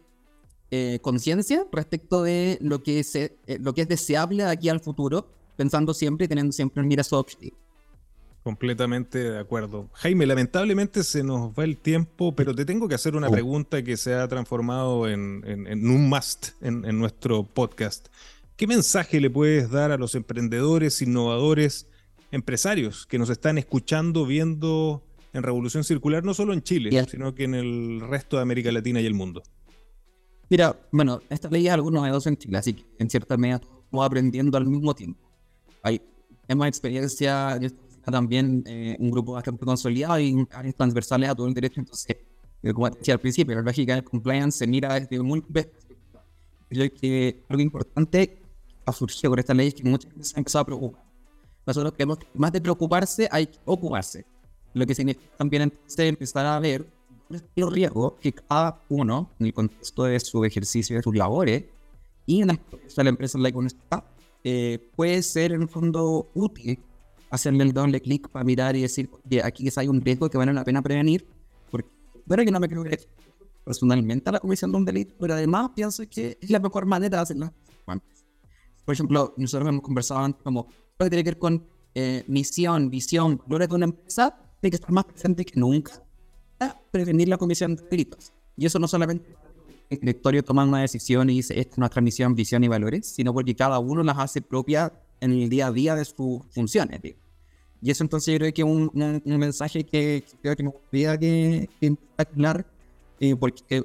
eh, 0.72 0.98
conciencia 1.00 1.66
respecto 1.72 2.22
de 2.22 2.58
lo 2.60 2.82
que, 2.82 3.02
se, 3.04 3.38
eh, 3.46 3.58
lo 3.60 3.72
que 3.72 3.82
es 3.82 3.88
deseable 3.88 4.44
aquí 4.44 4.68
al 4.68 4.80
futuro, 4.80 5.28
pensando 5.56 5.94
siempre 5.94 6.26
y 6.26 6.28
teniendo 6.28 6.52
siempre 6.52 6.82
en 6.82 6.88
mira 6.88 7.04
su 7.04 7.16
objetivo. 7.16 7.56
Completamente 8.42 9.18
de 9.18 9.38
acuerdo. 9.38 9.90
Jaime, 9.92 10.24
lamentablemente 10.24 11.04
se 11.04 11.22
nos 11.22 11.52
va 11.52 11.64
el 11.64 11.76
tiempo, 11.76 12.34
pero 12.34 12.54
te 12.54 12.64
tengo 12.64 12.88
que 12.88 12.94
hacer 12.94 13.14
una 13.14 13.28
oh. 13.28 13.32
pregunta 13.32 13.82
que 13.82 13.96
se 13.96 14.14
ha 14.14 14.26
transformado 14.28 15.08
en, 15.08 15.44
un 15.44 16.08
must 16.08 16.50
en, 16.62 16.84
en, 16.86 16.98
nuestro 16.98 17.44
podcast. 17.44 18.08
¿Qué 18.56 18.66
mensaje 18.66 19.20
le 19.20 19.28
puedes 19.28 19.70
dar 19.70 19.90
a 19.92 19.98
los 19.98 20.14
emprendedores, 20.14 21.02
innovadores, 21.02 21.86
empresarios 22.30 23.06
que 23.06 23.18
nos 23.18 23.28
están 23.28 23.58
escuchando, 23.58 24.24
viendo 24.24 25.04
en 25.32 25.42
Revolución 25.42 25.84
Circular, 25.84 26.24
no 26.24 26.34
solo 26.34 26.52
en 26.52 26.62
Chile, 26.62 27.06
sino 27.08 27.34
que 27.34 27.44
en 27.44 27.54
el 27.54 28.00
resto 28.00 28.36
de 28.36 28.42
América 28.42 28.72
Latina 28.72 29.00
y 29.00 29.06
el 29.06 29.14
mundo? 29.14 29.42
Mira, 30.48 30.76
bueno, 30.90 31.20
esta 31.30 31.48
ley 31.48 31.66
es 31.66 31.72
algo 31.72 31.90
novedoso 31.90 32.28
en 32.28 32.36
Chile, 32.36 32.58
así 32.58 32.74
que 32.74 32.84
en 32.98 33.08
cierta 33.08 33.36
medida 33.36 33.56
estamos 33.56 34.06
aprendiendo 34.06 34.58
al 34.58 34.66
mismo 34.66 34.94
tiempo. 34.94 35.30
Hay 35.82 36.00
más 36.56 36.68
experiencia, 36.68 37.58
también 38.04 38.62
eh, 38.66 38.96
un 38.98 39.10
grupo 39.10 39.32
bastante 39.32 39.64
consolidado 39.64 40.20
y 40.20 40.46
áreas 40.52 40.74
transversales 40.74 41.28
a 41.28 41.34
todo 41.34 41.46
el 41.46 41.54
derecho, 41.54 41.80
entonces, 41.80 42.16
eh, 42.62 42.72
como 42.72 42.90
decía 42.90 43.14
al 43.14 43.20
principio, 43.20 43.54
la 43.54 43.62
lógica 43.62 43.94
del 43.94 44.04
compliance 44.04 44.58
se 44.58 44.66
mira 44.66 44.98
desde 44.98 45.22
muy 45.22 45.42
Creo 46.68 46.88
que 46.94 47.44
algo 47.48 47.62
importante 47.62 48.42
ha 48.86 48.92
surgido 48.92 49.30
con 49.30 49.38
esta 49.40 49.54
ley 49.54 49.68
es 49.68 49.74
que 49.74 49.82
muchas 49.82 50.10
veces 50.12 50.28
se 50.28 50.36
han 50.36 50.40
empezado 50.40 50.62
a 50.62 50.66
preocupar. 50.66 51.04
Nosotros 51.66 51.92
creemos 51.94 52.18
que 52.18 52.26
más 52.34 52.52
de 52.52 52.60
preocuparse 52.60 53.28
hay 53.30 53.48
que 53.48 53.58
ocuparse. 53.64 54.24
Lo 54.72 54.86
que 54.86 54.94
significa 54.94 55.36
también 55.36 55.62
entonces 55.62 56.08
empezar 56.08 56.46
a 56.46 56.58
ver 56.60 56.86
los 57.56 57.72
riesgos 57.72 58.14
que 58.20 58.32
cada 58.32 58.82
uno, 58.88 59.30
en 59.38 59.46
el 59.46 59.54
contexto 59.54 60.04
de 60.04 60.18
su 60.20 60.44
ejercicio 60.44 60.96
de 60.96 61.02
sus 61.02 61.14
labores 61.14 61.64
y 62.26 62.42
en 62.42 62.48
la 62.48 62.54
empresa 63.08 63.38
en 63.38 63.42
la 63.42 63.52
que 63.52 63.66
está, 63.66 64.04
eh, 64.42 64.90
puede 64.96 65.22
ser 65.22 65.52
en 65.52 65.62
el 65.62 65.68
fondo 65.68 66.30
útil 66.34 66.78
hacerle 67.30 67.64
el 67.64 67.72
doble 67.72 68.00
clic 68.00 68.28
para 68.28 68.44
mirar 68.44 68.76
y 68.76 68.82
decir, 68.82 69.08
que 69.28 69.42
aquí 69.42 69.68
hay 69.74 69.88
un 69.88 70.00
riesgo 70.00 70.28
que 70.28 70.36
vale 70.36 70.52
la 70.52 70.64
pena 70.64 70.82
prevenir. 70.82 71.26
Porque, 71.70 71.88
bueno, 72.26 72.44
que 72.44 72.50
no 72.50 72.60
me 72.60 72.68
creo 72.68 72.84
que 72.84 72.98
personalmente 73.64 74.28
a 74.28 74.32
la 74.32 74.40
comisión 74.40 74.72
de 74.72 74.78
un 74.78 74.84
delito, 74.84 75.14
pero 75.18 75.34
además 75.34 75.70
pienso 75.74 76.02
que 76.08 76.38
es 76.40 76.50
la 76.50 76.58
mejor 76.58 76.86
manera 76.86 77.18
de 77.18 77.22
hacerlo. 77.22 77.52
Por 78.84 78.94
ejemplo, 78.94 79.34
nosotros 79.36 79.68
hemos 79.68 79.82
conversado 79.82 80.20
antes 80.20 80.42
como 80.42 80.66
lo 80.98 81.06
que 81.06 81.10
tiene 81.10 81.22
que 81.22 81.30
ver 81.30 81.38
con 81.38 81.64
eh, 81.94 82.24
misión, 82.26 82.90
visión, 82.90 83.40
valores 83.46 83.68
de 83.68 83.74
una 83.74 83.84
empresa, 83.84 84.36
tiene 84.60 84.70
que 84.70 84.76
estar 84.76 84.90
más 84.90 85.04
presente 85.04 85.44
que 85.44 85.58
nunca 85.58 86.02
prevenir 86.90 87.28
la 87.28 87.38
comisión 87.38 87.76
de 87.76 87.82
delitos. 87.84 88.32
Y 88.56 88.66
eso 88.66 88.78
no 88.78 88.88
solamente 88.88 89.36
el 89.88 89.98
directorio 89.98 90.44
toma 90.44 90.64
una 90.64 90.80
decisión 90.80 91.30
y 91.30 91.36
dice, 91.36 91.58
esta 91.58 91.72
es 91.72 91.78
nuestra 91.78 92.00
misión, 92.00 92.34
visión 92.34 92.62
y 92.62 92.68
valores, 92.68 93.06
sino 93.06 93.32
porque 93.32 93.54
cada 93.54 93.78
uno 93.78 94.02
las 94.02 94.18
hace 94.18 94.40
propias 94.42 94.92
en 95.20 95.32
el 95.32 95.48
día 95.48 95.68
a 95.68 95.72
día 95.72 95.94
de 95.94 96.04
sus 96.04 96.42
funciones. 96.50 97.00
Y 97.82 97.90
eso 97.90 98.04
entonces 98.04 98.32
yo 98.32 98.38
creo 98.38 98.52
que 98.52 98.62
es 98.62 98.68
un, 98.68 98.90
un, 99.24 99.38
mensaje 99.38 99.84
que, 99.84 100.24
creo 100.42 100.54
que 100.56 100.62
me 100.62 100.70
gustaría 100.70 101.18
que, 101.18 101.68
que 101.80 101.96
hablar, 102.18 102.66
eh, 103.20 103.34
porque 103.36 103.84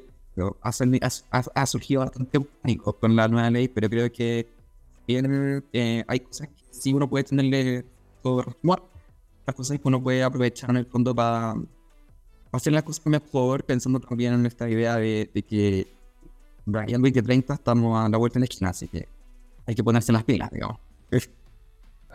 ha, 0.61 1.43
ha, 1.53 1.65
surgido 1.65 2.01
bastante 2.01 2.39
pánico 2.39 2.93
con 2.93 3.15
la 3.15 3.27
nueva 3.27 3.49
ley, 3.49 3.67
pero 3.69 3.89
creo 3.89 4.11
que 4.11 4.47
eh, 5.07 6.03
hay 6.07 6.19
cosas 6.19 6.49
que 6.49 6.63
sí 6.71 6.93
uno 6.93 7.09
puede 7.09 7.23
tenerle 7.25 7.85
todo 8.21 8.43
las 9.45 9.55
cosas 9.55 9.79
que 9.79 9.87
uno 9.87 10.01
puede 10.01 10.23
aprovechar 10.23 10.71
en 10.71 10.77
el 10.77 10.85
fondo 10.87 11.13
para 11.13 11.55
hacer 12.51 12.73
las 12.73 12.83
cosas 12.83 13.05
mejor, 13.05 13.63
pensando 13.63 13.99
también 13.99 14.33
en 14.33 14.45
esta 14.45 14.67
idea 14.67 14.95
de, 14.95 15.29
que 15.47 15.87
en 16.65 17.01
2030 17.01 17.53
estamos 17.53 18.03
a 18.03 18.09
la 18.09 18.17
vuelta 18.17 18.39
en 18.39 18.41
la 18.41 18.45
esquina, 18.45 18.69
así 18.71 18.87
que 18.87 19.07
hay 19.67 19.75
que 19.75 19.83
ponerse 19.83 20.11
las 20.11 20.23
pilas, 20.23 20.49
digamos. 20.51 20.77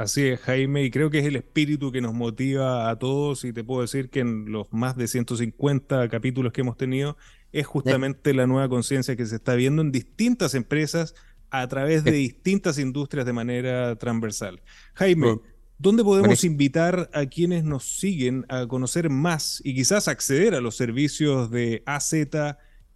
Así 0.01 0.29
es, 0.29 0.41
Jaime, 0.41 0.83
y 0.85 0.91
creo 0.91 1.11
que 1.11 1.19
es 1.19 1.27
el 1.27 1.37
espíritu 1.37 1.93
que 1.93 2.01
nos 2.01 2.15
motiva 2.15 2.89
a 2.89 2.99
todos 2.99 3.45
y 3.45 3.53
te 3.53 3.63
puedo 3.63 3.83
decir 3.83 4.09
que 4.09 4.21
en 4.21 4.51
los 4.51 4.73
más 4.73 4.97
de 4.97 5.07
150 5.07 6.09
capítulos 6.09 6.55
que 6.55 6.63
hemos 6.63 6.79
tenido 6.79 7.19
es 7.53 7.67
justamente 7.67 8.33
la 8.33 8.47
nueva 8.47 8.67
conciencia 8.71 9.15
que 9.15 9.27
se 9.27 9.37
está 9.37 9.57
viendo 9.57 9.83
en 9.83 9.93
distintas 9.93 10.55
empresas 10.55 11.15
a 11.51 11.69
través 11.69 12.03
de 12.03 12.13
distintas 12.13 12.79
industrias 12.79 13.27
de 13.27 13.35
manera 13.35 13.97
transversal. 13.97 14.63
Jaime, 14.95 15.39
¿dónde 15.77 16.03
podemos 16.03 16.45
invitar 16.45 17.11
a 17.13 17.27
quienes 17.27 17.65
nos 17.65 17.85
siguen 17.85 18.47
a 18.49 18.67
conocer 18.67 19.11
más 19.11 19.61
y 19.65 19.75
quizás 19.75 20.09
acceder 20.09 20.55
a 20.55 20.63
los 20.63 20.77
servicios 20.77 21.51
de 21.51 21.83
AZ 21.85 22.15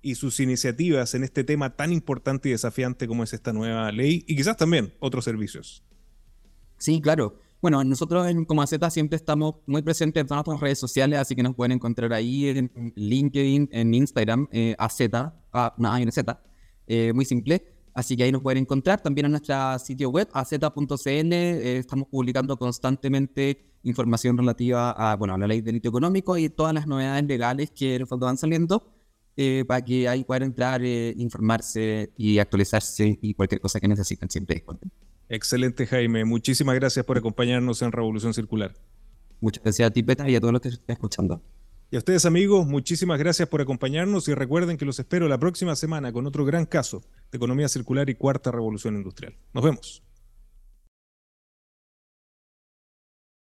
y 0.00 0.14
sus 0.14 0.40
iniciativas 0.40 1.14
en 1.14 1.24
este 1.24 1.44
tema 1.44 1.76
tan 1.76 1.92
importante 1.92 2.48
y 2.48 2.52
desafiante 2.52 3.06
como 3.06 3.24
es 3.24 3.34
esta 3.34 3.52
nueva 3.52 3.92
ley 3.92 4.24
y 4.26 4.36
quizás 4.36 4.56
también 4.56 4.94
otros 5.00 5.24
servicios? 5.24 5.84
Sí, 6.78 7.00
claro. 7.00 7.38
Bueno, 7.64 7.82
nosotros 7.82 8.26
en 8.26 8.44
Comaceta 8.44 8.90
siempre 8.90 9.16
estamos 9.16 9.54
muy 9.66 9.80
presentes 9.80 10.20
en 10.20 10.26
todas 10.26 10.46
nuestras 10.46 10.60
redes 10.60 10.78
sociales, 10.78 11.18
así 11.18 11.34
que 11.34 11.42
nos 11.42 11.54
pueden 11.54 11.72
encontrar 11.72 12.12
ahí 12.12 12.48
en 12.48 12.92
LinkedIn, 12.94 13.70
en 13.72 13.94
Instagram, 13.94 14.46
eh, 14.52 14.74
AZ, 14.78 15.00
ah, 15.50 15.74
no, 15.78 15.96
en 15.96 16.12
Z, 16.12 16.42
eh, 16.86 17.14
muy 17.14 17.24
simple. 17.24 17.64
Así 17.94 18.18
que 18.18 18.24
ahí 18.24 18.32
nos 18.32 18.42
pueden 18.42 18.58
encontrar. 18.58 19.00
También 19.00 19.24
en 19.24 19.30
nuestro 19.30 19.78
sitio 19.78 20.10
web, 20.10 20.28
az.cl, 20.34 21.32
eh, 21.32 21.78
estamos 21.78 22.08
publicando 22.08 22.56
constantemente 22.58 23.64
información 23.84 24.36
relativa 24.36 24.90
a, 24.90 25.16
bueno, 25.16 25.32
a 25.32 25.38
la 25.38 25.46
ley 25.46 25.62
de 25.62 25.66
delito 25.66 25.88
económico 25.88 26.36
y 26.36 26.50
todas 26.50 26.74
las 26.74 26.86
novedades 26.86 27.24
legales 27.24 27.70
que 27.70 28.04
van 28.18 28.36
saliendo, 28.36 28.92
eh, 29.36 29.64
para 29.66 29.82
que 29.82 30.06
ahí 30.06 30.22
puedan 30.24 30.42
entrar, 30.42 30.84
informarse 30.84 32.12
y 32.18 32.38
actualizarse 32.38 33.18
y 33.22 33.32
cualquier 33.32 33.62
cosa 33.62 33.80
que 33.80 33.88
necesiten 33.88 34.28
siempre. 34.28 34.62
Excelente, 35.34 35.84
Jaime. 35.88 36.24
Muchísimas 36.24 36.76
gracias 36.76 37.04
por 37.04 37.18
acompañarnos 37.18 37.82
en 37.82 37.90
Revolución 37.90 38.32
Circular. 38.32 38.72
Muchas 39.40 39.64
gracias 39.64 39.88
a 39.88 39.90
ti, 39.90 40.00
Petra, 40.04 40.30
y 40.30 40.36
a 40.36 40.40
todos 40.40 40.52
los 40.52 40.62
que 40.62 40.68
estén 40.68 40.92
escuchando. 40.92 41.42
Y 41.90 41.96
a 41.96 41.98
ustedes, 41.98 42.24
amigos, 42.24 42.68
muchísimas 42.68 43.18
gracias 43.18 43.48
por 43.48 43.60
acompañarnos 43.60 44.28
y 44.28 44.34
recuerden 44.34 44.76
que 44.76 44.84
los 44.84 45.00
espero 45.00 45.26
la 45.26 45.38
próxima 45.38 45.74
semana 45.74 46.12
con 46.12 46.28
otro 46.28 46.44
gran 46.44 46.66
caso 46.66 47.02
de 47.32 47.36
economía 47.38 47.68
circular 47.68 48.08
y 48.08 48.14
cuarta 48.14 48.52
revolución 48.52 48.94
industrial. 48.94 49.34
Nos 49.52 49.64
vemos. 49.64 50.04